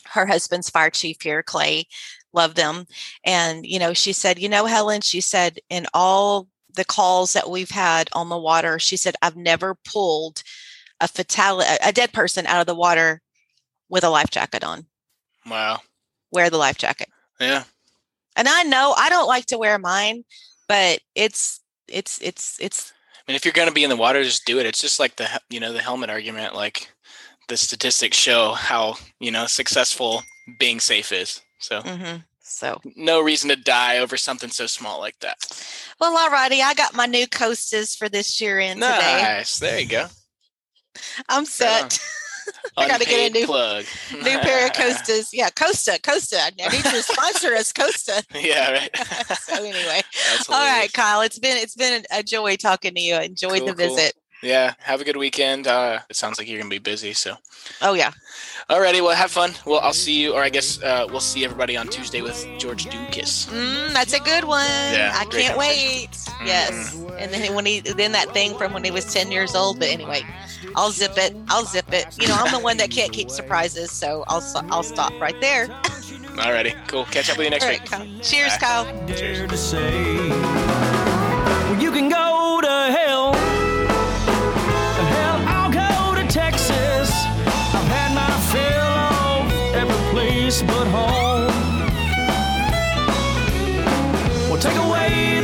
Her 0.06 0.25
husband's 0.25 0.69
fire 0.69 0.89
chief 0.89 1.21
here, 1.21 1.43
Clay. 1.43 1.88
Love 2.34 2.56
them. 2.56 2.86
And, 3.25 3.65
you 3.65 3.77
know, 3.80 3.93
she 3.93 4.13
said, 4.13 4.39
you 4.39 4.49
know, 4.49 4.65
Helen, 4.65 5.01
she 5.01 5.21
said, 5.21 5.60
in 5.69 5.86
all 5.93 6.47
the 6.73 6.86
calls 6.86 7.34
that 7.34 7.49
we've 7.49 7.71
had 7.71 8.10
on 8.13 8.30
the 8.30 8.38
water, 8.38 8.80
she 8.80 8.97
said, 8.97 9.15
I've 9.21 9.36
never 9.36 9.75
pulled 9.86 10.43
a 10.99 11.08
fatality, 11.08 11.69
a 11.84 11.91
dead 11.91 12.13
person 12.13 12.45
out 12.45 12.62
of 12.62 12.67
the 12.67 12.75
water 12.75 13.21
with 13.89 14.04
a 14.04 14.10
life 14.10 14.30
jacket 14.30 14.63
on. 14.63 14.86
Wow. 15.45 15.82
Wear 16.32 16.49
the 16.49 16.58
life 16.58 16.77
jacket. 16.77 17.10
Yeah. 17.39 17.63
And 18.36 18.47
I 18.47 18.63
know 18.63 18.93
I 18.97 19.10
don't 19.10 19.27
like 19.27 19.47
to 19.47 19.58
wear 19.58 19.77
mine, 19.77 20.23
but 20.67 20.99
it's 21.15 21.60
it's 21.89 22.21
it's 22.21 22.58
it's 22.62 22.93
Mean, 23.31 23.37
if 23.37 23.45
you're 23.45 23.53
going 23.53 23.69
to 23.69 23.73
be 23.73 23.85
in 23.85 23.89
the 23.89 23.95
water, 23.95 24.21
just 24.25 24.43
do 24.45 24.59
it. 24.59 24.65
It's 24.65 24.81
just 24.81 24.99
like 24.99 25.15
the 25.15 25.29
you 25.49 25.61
know 25.61 25.71
the 25.71 25.79
helmet 25.79 26.09
argument. 26.09 26.53
Like 26.53 26.91
the 27.47 27.55
statistics 27.55 28.17
show 28.17 28.51
how 28.51 28.95
you 29.21 29.31
know 29.31 29.45
successful 29.45 30.21
being 30.59 30.81
safe 30.81 31.13
is. 31.13 31.39
So 31.59 31.79
mhm. 31.79 32.25
so 32.41 32.81
no 32.97 33.21
reason 33.21 33.47
to 33.47 33.55
die 33.55 33.99
over 33.99 34.17
something 34.17 34.49
so 34.49 34.67
small 34.67 34.99
like 34.99 35.17
that. 35.21 35.37
well 36.01 36.17
alrighty. 36.17 36.59
I 36.61 36.73
got 36.73 36.93
my 36.93 37.05
new 37.05 37.25
coasters 37.25 37.95
for 37.95 38.09
this 38.09 38.41
year 38.41 38.59
in 38.59 38.81
today. 38.81 39.21
Nice. 39.23 39.59
There 39.59 39.79
you 39.79 39.87
go. 39.87 40.07
I'm 41.29 41.45
set. 41.45 41.99
I 42.77 42.87
gotta 42.87 43.05
get 43.05 43.31
a 43.31 43.33
new- 43.33 43.45
plug. 43.45 43.85
new 44.13 44.37
pair 44.39 44.67
of 44.67 44.73
Costas. 44.73 45.33
Yeah, 45.33 45.49
Costa, 45.49 45.99
Costa. 46.01 46.37
I 46.41 46.49
need 46.69 46.83
to 46.83 47.01
sponsor 47.03 47.53
us, 47.53 47.71
Costa. 47.73 48.23
yeah. 48.35 48.71
Right. 48.71 48.97
so 49.39 49.55
anyway, 49.63 50.01
all 50.49 50.59
right. 50.65 50.91
Kyle. 50.93 51.21
It's 51.21 51.39
been 51.39 51.57
it's 51.57 51.75
been 51.75 52.03
a 52.11 52.23
joy 52.23 52.55
talking 52.55 52.93
to 52.95 53.01
you. 53.01 53.15
I 53.15 53.23
enjoyed 53.23 53.59
Cool, 53.59 53.67
the 53.67 53.73
cool. 53.75 53.95
visit. 53.95 54.13
Yeah. 54.43 54.73
Have 54.79 55.01
a 55.01 55.03
good 55.03 55.17
weekend. 55.17 55.67
Uh, 55.67 55.99
it 56.09 56.15
sounds 56.15 56.39
like 56.39 56.47
you're 56.47 56.57
gonna 56.59 56.69
be 56.69 56.79
busy. 56.79 57.13
So. 57.13 57.35
Oh 57.81 57.93
yeah. 57.93 58.11
Alrighty. 58.69 59.01
Well, 59.01 59.15
have 59.15 59.31
fun. 59.31 59.51
Well, 59.65 59.79
I'll 59.81 59.93
see 59.93 60.21
you, 60.21 60.33
or 60.33 60.41
I 60.41 60.49
guess 60.49 60.81
uh, 60.81 61.05
we'll 61.09 61.19
see 61.19 61.43
everybody 61.45 61.77
on 61.77 61.87
Tuesday 61.89 62.21
with 62.21 62.45
George 62.57 62.85
Ducas. 62.85 63.47
Mm, 63.51 63.93
that's 63.93 64.13
a 64.13 64.19
good 64.19 64.45
one. 64.45 64.65
Yeah, 64.65 65.11
I 65.15 65.25
can't 65.25 65.57
wait. 65.57 66.09
Conversation. 66.47 67.08
Yes. 67.10 67.15
And 67.19 67.32
then 67.32 67.54
when 67.54 67.65
he 67.65 67.80
then 67.82 68.12
that 68.13 68.34
thing 68.34 68.58
from 68.58 68.73
when 68.73 68.84
he 68.84 68.91
was 68.91 69.06
10 69.13 69.32
years 69.32 69.54
old. 69.56 69.80
But 69.80 69.89
anyway, 69.89 70.23
I'll 70.75 70.91
zip 70.91 71.13
it. 71.17 71.36
I'll 71.49 71.65
zip 71.65 71.91
it. 71.93 72.06
You 72.19 72.27
know, 72.27 72.36
I'm 72.38 72.51
the 72.51 72.60
one 72.60 72.77
that 72.77 72.89
can't 72.91 73.12
keep 73.12 73.30
surprises, 73.30 73.91
so 73.91 74.23
I'll 74.27 74.43
I'll 74.71 74.84
stop 74.84 75.12
right 75.19 75.39
there. 75.41 75.67
Alrighty. 75.67 76.75
Cool. 76.88 77.06
Catch 77.06 77.30
up 77.30 77.38
with 77.38 77.45
you 77.45 77.51
next 77.51 77.65
All 77.65 77.71
week. 77.71 77.86
Kyle. 77.86 78.08
Cheers, 78.21 78.54
Bye. 78.54 78.58
Kyle. 78.60 79.06
dare 79.08 79.47
to 79.47 79.58
say. 79.58 80.30
Well, 80.30 81.82
you 81.82 81.91
can 81.91 82.10
go 82.10 82.60
to 82.62 82.91
hell. 82.97 83.34
Hell, 83.34 85.41
I'll 85.47 85.71
go 85.71 86.15
to 86.21 86.27
Texas. 86.27 87.12
I've 87.73 87.88
had 87.91 88.13
my 88.15 88.30
fill 88.51 89.45
of 89.45 89.75
every 89.75 90.12
place 90.12 90.62
but 90.62 90.88
home. 90.88 91.49
Well, 94.49 94.60
take 94.60 94.77
away 94.77 95.41